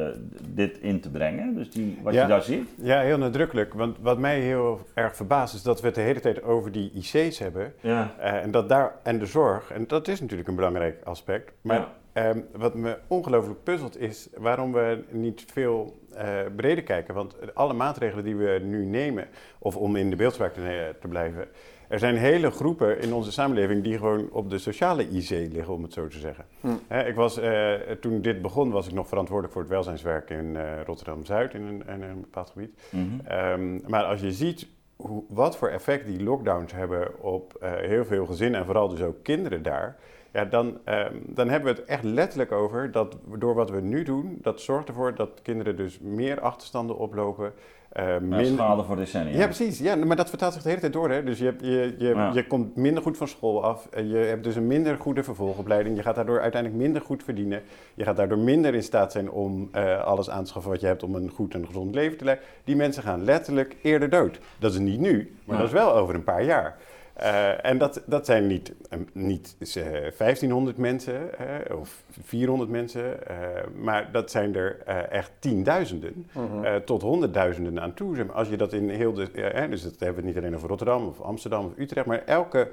[0.48, 1.54] dit in te brengen?
[1.54, 2.22] Dus die, wat Ja.
[2.22, 2.68] je daar ziet?
[2.76, 3.74] Ja, heel nadrukkelijk.
[3.74, 6.90] Want wat mij heel erg verbaast is dat we het de hele tijd over die
[6.94, 7.72] IC's hebben.
[7.80, 8.10] Ja.
[8.18, 11.52] Eh, en, dat daar, en de zorg, en dat is natuurlijk een belangrijk aspect.
[11.60, 17.14] Maar Ehm, wat me ongelooflijk puzzelt is waarom we niet veel eh, breder kijken.
[17.14, 21.48] Want alle maatregelen die we nu nemen, of om in de beeldspraak te, blijven,
[21.88, 25.82] er zijn hele groepen in onze samenleving die gewoon op de sociale IC liggen, om
[25.82, 26.44] het zo te zeggen.
[26.60, 26.94] Hm.
[26.94, 30.82] Ik was, eh, toen dit begon, was ik nog verantwoordelijk voor het welzijnswerk in eh,
[30.84, 32.80] Rotterdam-Zuid, in een, in een bepaald gebied.
[32.90, 33.26] Mhm.
[33.26, 38.26] Ehm, maar als je ziet hoe, wat voor effect die lockdowns hebben op heel veel
[38.26, 39.96] gezinnen en vooral dus ook kinderen daar,
[40.32, 44.02] ja, dan, ehm, dan hebben we het echt letterlijk over dat door wat we nu
[44.02, 47.52] doen, dat zorgt ervoor dat kinderen dus meer achterstanden oplopen.
[47.92, 49.36] eh, Ja, min- schade voor decennia.
[49.38, 49.78] ja, precies.
[49.78, 51.10] Ja, maar dat vertaalt zich de hele tijd door.
[51.10, 51.22] Hè?
[51.24, 52.30] Dus je, je, je, Ja.
[52.34, 53.86] je komt minder goed van school af.
[53.90, 55.96] en Je hebt dus een minder goede vervolgopleiding.
[55.96, 57.62] Je gaat daardoor uiteindelijk minder goed verdienen.
[57.94, 60.86] Je gaat daardoor minder in staat zijn om eh, alles aan te schaffen wat je
[60.86, 62.44] hebt om een goed en gezond leven te leiden.
[62.64, 64.38] Die mensen gaan letterlijk eerder dood.
[64.58, 65.62] Dat is niet nu, maar Ja.
[65.62, 66.76] dat is wel over een paar jaar.
[67.12, 69.82] Eh, en dat, dat zijn niet, eh, niet eh,
[70.16, 73.36] 1500 mensen eh, of 400 mensen, eh,
[73.82, 74.78] maar dat zijn er
[75.10, 76.80] echt tienduizenden Mhm.
[76.84, 78.26] tot honderdduizenden aan toe.
[78.32, 79.28] Als je dat in heel de,
[79.70, 82.70] dus dat hebben we het niet alleen over Rotterdam of Amsterdam of Utrecht, maar elke,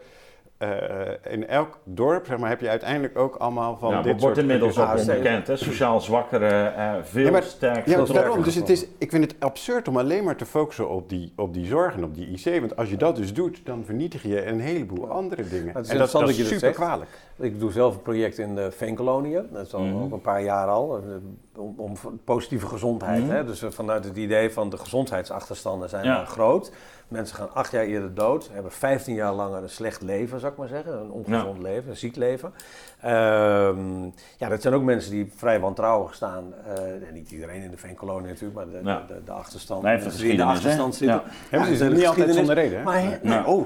[0.59, 4.21] eh, in elk dorp zeg maar, heb je uiteindelijk ook allemaal van ja, dit wordt
[4.21, 5.47] soort inmiddels ook onbekend.
[5.47, 5.55] Hè?
[5.55, 7.89] Sociaal zwakkere, eh, veel Ja, maar- sterker.
[7.99, 8.43] Ja, daarom.
[8.43, 11.53] Dus het is, ik vind het absurd om alleen maar te focussen op die, op
[11.53, 12.59] die zorg en op die IC.
[12.59, 15.67] Want als je dat dus doet, dan vernietig je een heleboel andere dingen.
[15.67, 16.75] En dat, is dat super zegt.
[16.75, 17.09] kwalijk.
[17.39, 19.47] Ik doe zelf een project in de Veenkoloniën.
[19.51, 20.03] Dat is al Mhm.
[20.03, 20.97] ook een paar jaar al.
[20.97, 21.03] eh,
[21.57, 23.23] Om, om positieve gezondheid.
[23.23, 23.31] Mhm.
[23.31, 23.45] Hè?
[23.45, 26.25] Dus eh, vanuit het idee van de gezondheidsachterstanden zijn Ja.
[26.25, 26.71] groot.
[27.07, 28.49] Mensen gaan acht jaar eerder dood.
[28.53, 30.93] Hebben 15 jaar langer een slecht leven, zou ik maar zeggen.
[30.99, 32.53] Een ongezond leven, een ziek leven.
[33.01, 34.03] Ehm,
[34.37, 36.53] ja, dat zijn ook mensen die vrij wantrouwig staan.
[36.65, 39.03] Eh, en niet iedereen in de Veenkolonie natuurlijk, maar de, Ja.
[39.07, 39.81] de, de, de achterstand.
[39.83, 41.21] Nee, mensen die in de achterstand zitten.
[41.25, 41.57] Ja.
[41.57, 42.77] Hebben ze niet altijd zonder reden.
[42.77, 42.83] Hè?
[42.83, 43.19] Maar, Ja.
[43.21, 43.65] nee, oh,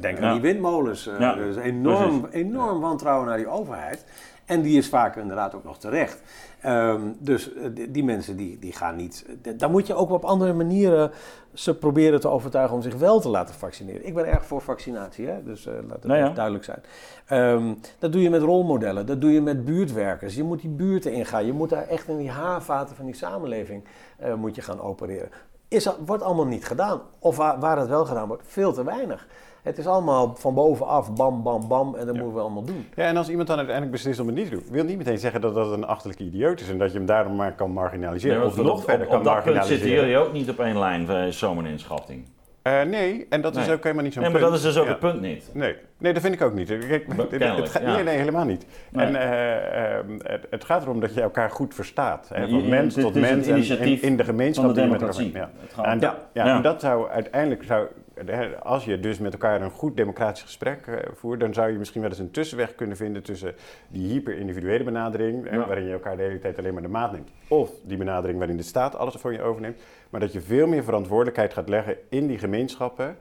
[0.00, 1.06] denk aan die windmolens.
[1.06, 2.40] eh, Ja, er is enorm, precies.
[2.40, 4.04] enorm wantrouwen naar die overheid.
[4.44, 6.22] En die is vaak inderdaad ook nog terecht.
[6.60, 9.26] Ehm, dus eh, die, mensen die, die gaan niet.
[9.42, 11.10] d- Dan moet je ook op andere manieren
[11.54, 14.06] ze proberen te overtuigen om zich wel te laten vaccineren.
[14.06, 15.42] Ik ben erg voor vaccinatie, hè?
[15.42, 16.28] dus eh, laat het Nou ja.
[16.28, 16.82] duidelijk zijn.
[17.26, 20.34] Ehm, dat doe je met rolmodellen, dat doe je met buurtwerkers.
[20.34, 21.46] Je moet die buurten ingaan.
[21.46, 23.84] Je moet daar echt in die haarvaten van die samenleving
[24.18, 25.30] eh, moet je gaan opereren.
[25.72, 27.00] Is dat, wordt allemaal niet gedaan.
[27.18, 29.26] Of waar, waar het wel gedaan wordt, veel te weinig.
[29.62, 32.88] Het is allemaal van bovenaf, bam, bam, bam, en dat moeten we allemaal doen.
[32.94, 35.18] Ja, en als iemand dan uiteindelijk beslist om het niet te doen, wil niet meteen
[35.18, 38.38] zeggen dat dat een achterlijke idioot is en dat je hem daarom maar kan marginaliseren.
[38.38, 40.08] Nee, of nog op, verder op, kan op dat punt zitten marginaliseren.
[40.08, 42.24] jullie ook niet op één lijn bij zomerninschatting.
[42.62, 43.74] Eh, nee, en dat is Nee.
[43.76, 44.52] ook helemaal niet zo'n Nee, maar punt.
[44.52, 44.90] dat is dus ook Ja.
[44.90, 45.50] het punt niet.
[45.52, 45.76] Nee.
[45.98, 46.68] nee, dat vind ik ook niet.
[46.68, 47.94] Kijk, het, gaat- ja.
[47.94, 48.66] Nee, nee, helemaal niet.
[48.90, 49.06] Nee.
[49.06, 52.28] En eh, ehm, het, het gaat erom dat je elkaar goed verstaat.
[52.34, 55.02] Hè, van mens tot mens en in, in de gemeenschap van de die je met
[55.02, 55.82] elkaar- democratie.
[55.82, 55.90] ja.
[55.90, 56.56] En, dat, ja.
[56.56, 57.86] En dat zou uiteindelijk, zou,
[58.62, 62.00] als je dus met elkaar een goed democratisch gesprek eh, voert, dan zou je misschien
[62.00, 63.54] wel eens een tussenweg kunnen vinden tussen
[63.88, 67.70] die hyper-individuele benadering, waarin je elkaar de hele tijd alleen maar de maat neemt, of
[67.84, 69.80] die benadering waarin de staat alles voor je overneemt,
[70.12, 73.16] maar dat je veel meer verantwoordelijkheid gaat leggen in die gemeenschappen.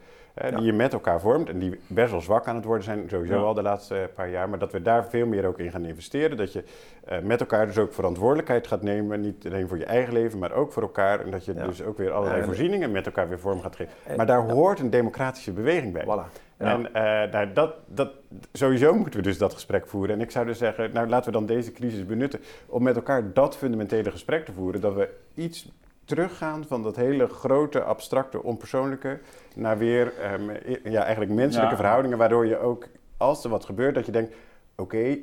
[0.56, 3.34] die je met elkaar vormt en die best wel zwak aan het worden zijn, sowieso
[3.36, 3.42] Ja.
[3.42, 4.50] al de laatste eh, paar jaar.
[4.50, 6.38] Maar dat we daar veel meer ook in gaan investeren.
[6.38, 6.64] Dat je
[7.06, 9.22] eh, met elkaar dus ook verantwoordelijkheid gaat nemen.
[9.22, 11.20] Niet alleen voor je eigen leven, maar ook voor elkaar.
[11.20, 11.66] En dat je Ja.
[11.66, 13.94] dus ook weer allerlei voorzieningen met elkaar weer vorm gaat geven.
[14.06, 16.04] En- Maar daar hoort een democratische beweging bij.
[16.04, 16.40] Voilà.
[16.58, 18.12] En eh, nou, dat, dat,
[18.54, 20.16] sowieso moeten we dus dat gesprek voeren.
[20.16, 23.34] En ik zou dus zeggen, nou laten we dan deze crisis benutten om met elkaar
[23.34, 24.82] dat fundamentele gesprek te voeren.
[24.82, 25.72] Dat we iets
[26.16, 29.20] teruggaan van dat hele grote, abstracte, onpersoonlijke
[29.56, 30.50] naar weer ehm,
[30.84, 31.80] ja, eigenlijk menselijke Ja.
[31.82, 32.18] verhoudingen.
[32.18, 32.86] Waardoor je ook,
[33.18, 34.36] als er wat gebeurt, dat je denkt,
[34.76, 35.18] oké,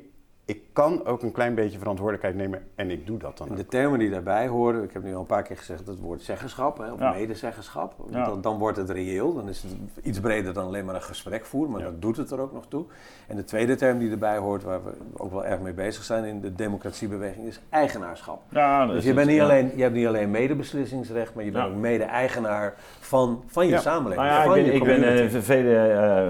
[0.49, 3.59] ik kan ook een klein beetje verantwoordelijkheid nemen en ik doe dat dan En ook.
[3.59, 6.23] de termen die daarbij horen, ik heb nu al een paar keer gezegd het woord
[6.23, 7.11] zeggenschap hè, of Ja.
[7.13, 7.95] medezeggenschap.
[8.11, 8.25] Ja.
[8.25, 9.73] Dan, dan wordt het reëel, dan is het
[10.03, 11.87] iets breder dan alleen maar een gesprek voeren, maar Ja.
[11.87, 12.85] dat doet het er ook nog toe.
[13.27, 16.25] En de tweede term die erbij hoort, waar we ook wel erg mee bezig zijn
[16.25, 18.41] in de democratiebeweging, is eigenaarschap.
[18.51, 19.43] Ja, dat Dus is je, bent niet ja.
[19.45, 21.71] alleen, je hebt niet alleen medebeslissingsrecht, maar je bent Ja.
[21.71, 23.81] ook mede-eigenaar van, van je Ja.
[23.81, 24.27] samenleving.
[24.29, 25.77] Nou ja, van ik je ben, ik ben eh, vele,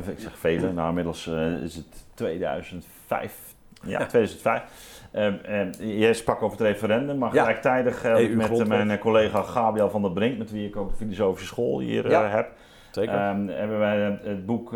[0.02, 3.46] eh, ik zeg vele, nou inmiddels eh, is het 2005.
[3.82, 4.62] Ja, 2005.
[5.12, 7.40] Ehm, ehm, jij sprak over het referendum, maar Ja.
[7.40, 10.96] gelijktijdig EU met eh, mijn collega Gabriel van der Brink, met wie ik ook de
[10.96, 12.26] filosofische school hier eh, Ja.
[12.28, 12.48] heb,
[12.90, 13.14] Zeker.
[13.14, 14.74] ehm, hebben wij het- boek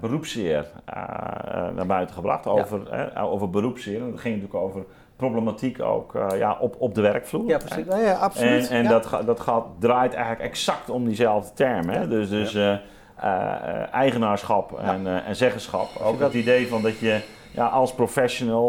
[0.00, 4.00] Beroepszeer eh, eh, naar buiten gebracht over, eh, over beroepszeer.
[4.00, 4.84] En dat ging natuurlijk over
[5.16, 7.48] problematiek ook ja, op, op de werkvloer.
[7.48, 7.84] ja, precies.
[7.86, 8.68] Nou ja, absoluut.
[8.68, 8.88] En, en Ja.
[8.88, 11.88] dat, ga- dat gaat, draait eigenlijk exact om diezelfde term.
[11.88, 12.08] Hè?
[12.08, 12.56] Dus, dus
[13.92, 15.88] eigenaarschap en, en zeggenschap.
[16.02, 17.20] Ook dat idee van dat je
[17.54, 18.66] ja, als professional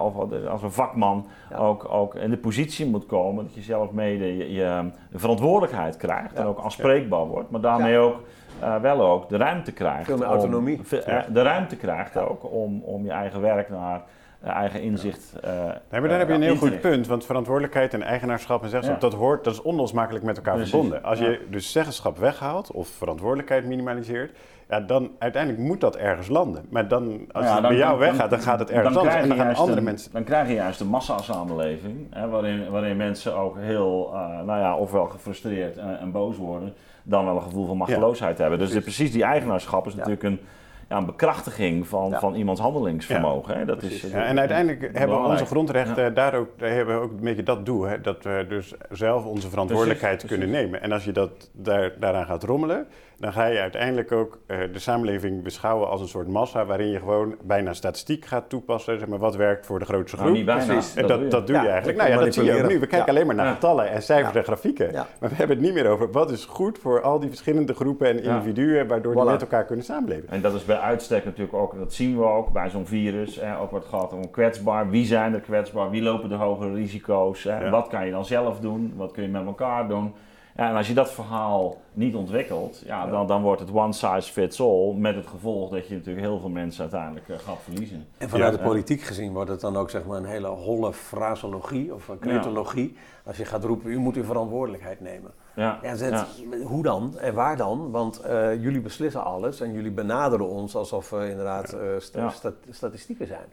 [0.00, 1.56] of als een vakman Ja.
[1.56, 6.32] ook, ook in de positie moet komen dat je zelf mede je, je verantwoordelijkheid krijgt
[6.34, 7.50] en ook aanspreekbaar wordt.
[7.50, 8.16] Maar daarmee ook
[8.60, 10.04] eh, wel ook de ruimte krijgt.
[10.04, 10.80] Veel meer om- autonomie.
[11.04, 14.02] eh, de ruimte krijgt ook om, om je eigen werk naar
[14.42, 15.50] eigen inzicht eh
[15.90, 17.06] Nee, maar daar heb je een eh, heel goed punt.
[17.06, 19.08] Want verantwoordelijkheid en eigenaarschap en zeggenschap, Ja.
[19.08, 21.02] dat hoort, dat is onlosmakelijk met elkaar Precies, verbonden.
[21.02, 21.28] Als ja.
[21.28, 24.36] je dus zeggenschap weghaalt of verantwoordelijkheid minimaliseert,
[24.68, 26.66] ja, dan uiteindelijk moet dat ergens landen.
[26.70, 29.02] Maar dan, als ja, het dan- bij jou dan- weggaat, dan gaat het ergens dan
[29.02, 29.22] anders.
[29.22, 30.12] En dan gaan andere een- mensen...
[30.12, 34.76] Dan krijg je juist een massasamenleving, hè, waarin, waarin mensen ook heel, eh, nou ja,
[34.76, 38.58] ofwel gefrustreerd en, en boos worden, dan wel een gevoel van machteloosheid hebben.
[38.58, 39.98] Dus de- precies die eigenaarschap is Ja.
[39.98, 40.40] natuurlijk een,
[40.88, 42.18] ja, een bekrachtiging van, Ja.
[42.20, 43.58] van iemands handelingsvermogen.
[43.58, 43.64] Hè.
[43.64, 44.00] Dat is.
[44.02, 45.32] Ja, en uiteindelijk hebben belangrijk.
[45.40, 47.82] onze grondrechten daar ook, daar hebben we ook een beetje dat doel.
[47.84, 50.82] Hè, dat we dus zelf onze verantwoordelijkheid Precies, kunnen nemen.
[50.82, 52.86] En als je dat, daar, daaraan gaat rommelen,
[53.18, 56.98] dan ga je uiteindelijk ook eh, de samenleving beschouwen als een soort massa waarin je
[56.98, 58.98] gewoon bijna statistiek gaat toepassen.
[58.98, 60.38] Zeg maar, wat werkt voor de grootste Nou, groep.
[60.38, 60.64] niet bijna.
[60.72, 60.94] Precies.
[60.94, 61.28] En doe dat, je.
[61.28, 61.98] dat doe Ja, je eigenlijk.
[61.98, 62.78] Nou ja, dat zie je ook nu.
[62.78, 63.04] We kijken Ja.
[63.06, 63.52] alleen maar naar Ja.
[63.52, 64.38] getallen en cijfers Ja.
[64.38, 64.92] en grafieken.
[64.92, 65.06] Ja.
[65.20, 68.08] Maar we hebben het niet meer over wat is goed voor al die verschillende groepen
[68.08, 68.34] en Ja.
[68.34, 70.28] individuen, waardoor die met elkaar kunnen samenleven.
[70.28, 73.36] En dat is bij uitstek natuurlijk ook, dat zien we ook bij zo'n virus.
[73.40, 74.90] Hè, ook wat gaat om kwetsbaar.
[74.90, 75.90] Wie zijn er kwetsbaar?
[75.90, 77.42] Wie lopen de hogere risico's?
[77.44, 77.64] Hè?
[77.64, 77.70] Ja.
[77.70, 78.92] Wat kan je dan zelf doen?
[78.96, 80.14] Wat kun je met elkaar doen?
[80.56, 84.32] Ja, en als je dat verhaal niet ontwikkelt, ja, Dan, dan wordt het one size
[84.32, 84.92] fits all.
[84.96, 88.06] Met het gevolg dat je natuurlijk heel veel mensen uiteindelijk eh, gaat verliezen.
[88.18, 88.58] En vanuit Ja.
[88.58, 92.18] de politiek gezien wordt het dan ook zeg maar, een hele holle fraseologie of een
[92.18, 92.96] cretologie.
[93.24, 95.30] Als je gaat roepen, u moet uw verantwoordelijkheid nemen.
[95.58, 96.26] Ja, Ja, zet- ja.
[96.62, 97.90] Hoe dan en waar dan?
[97.90, 102.28] Want eh, jullie beslissen alles en jullie benaderen ons alsof we inderdaad eh,
[102.70, 103.46] statistieken zijn.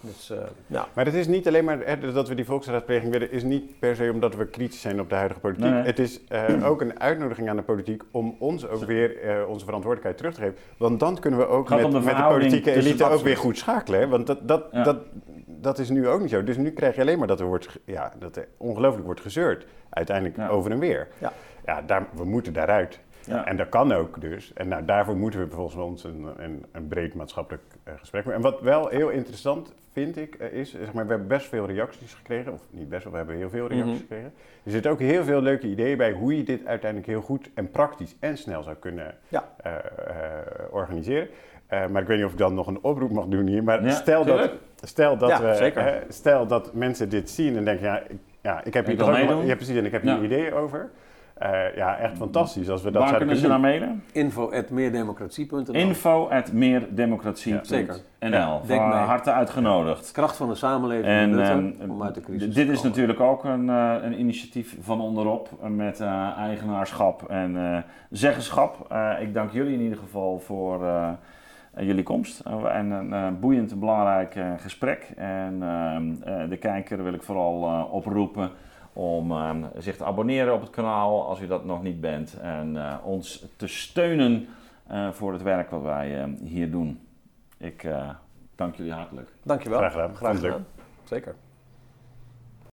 [0.00, 0.86] Dus eh, ja.
[0.94, 3.96] Maar het is niet alleen maar hè, dat we die volksraadpleging willen, is niet per
[3.96, 5.64] se omdat we kritisch zijn op de huidige politiek.
[5.70, 5.82] Nee.
[5.82, 9.64] Het is eh, ook een uitnodiging aan de politiek om ons ook weer eh, onze
[9.64, 10.56] verantwoordelijkheid terug te geven.
[10.78, 14.00] Want dan kunnen we ook met, de met de politieke elite ook weer goed schakelen.
[14.00, 14.08] Hè?
[14.08, 14.82] Want dat, dat, Ja.
[14.82, 14.96] dat,
[15.60, 16.44] dat is nu ook niet zo.
[16.44, 19.66] Dus nu krijg je alleen maar dat er, wordt, ja, dat er ongelooflijk wordt gezeurd.
[19.88, 20.48] Uiteindelijk Ja.
[20.48, 21.08] over en weer.
[21.18, 21.32] Ja.
[21.66, 23.00] Ja, daar, we moeten daaruit.
[23.26, 23.46] Ja.
[23.46, 24.52] En dat kan ook dus.
[24.54, 28.44] En nou, daarvoor moeten we volgens ons een, een, een breed maatschappelijk eh, gesprek hebben.
[28.44, 31.66] En wat wel heel interessant vind ik, eh, is, zeg maar, we hebben best veel
[31.66, 32.52] reacties gekregen.
[32.52, 34.00] Of niet best wel, we hebben heel veel reacties Mhm.
[34.00, 34.32] gekregen.
[34.64, 37.70] Er zitten ook heel veel leuke ideeën bij hoe je dit uiteindelijk heel goed en
[37.70, 39.48] praktisch en snel zou kunnen Ja.
[39.62, 39.80] eh, eh,
[40.70, 41.28] organiseren.
[41.66, 43.64] Eh, maar ik weet niet of ik dan nog een oproep mag doen hier.
[43.64, 44.50] Maar Ja, stel, dat.
[44.82, 46.02] Stel, dat Ja, we, zeker.
[46.08, 49.26] stel dat mensen dit zien en denken, ja, ik, ja, ik heb Ik hier ook
[49.28, 50.14] wel- ja, precies, en ik heb Ja.
[50.14, 50.90] hier ideeën over.
[51.34, 54.02] Eh, ja, echt fantastisch als we dat Waar zouden kunnen kunnen ze naar mailen?
[54.12, 55.74] Info at meerdemocratie.nl.
[55.74, 57.64] Info at meerdemocratie.nl.
[57.64, 57.96] zeker.
[58.64, 60.12] Van harte uitgenodigd.
[60.12, 63.68] Kracht van de samenleving En ehm, om uit de crisis dit is natuurlijk ook een,
[63.68, 67.78] eh, een initiatief van onderop met eh, eigenaarschap en eh,
[68.10, 68.86] zeggenschap.
[68.90, 71.08] Eh, ik dank jullie in ieder geval voor eh,
[71.80, 75.12] jullie komst Eh, en een eh, boeiend belangrijk eh, gesprek.
[75.16, 78.50] En ehm, eh, de kijker wil ik vooral eh, oproepen
[78.92, 82.40] om ehm, zich te abonneren op het kanaal als u dat nog niet bent.
[82.40, 84.46] En eh, ons te steunen
[84.86, 87.00] eh, voor het werk wat wij eh, hier doen.
[87.58, 88.08] Ik eh,
[88.54, 89.28] dank jullie hartelijk.
[89.42, 89.78] Dankjewel.
[89.78, 90.14] Graag gedaan.
[90.16, 90.66] Graag gedaan.
[91.04, 91.34] Zeker.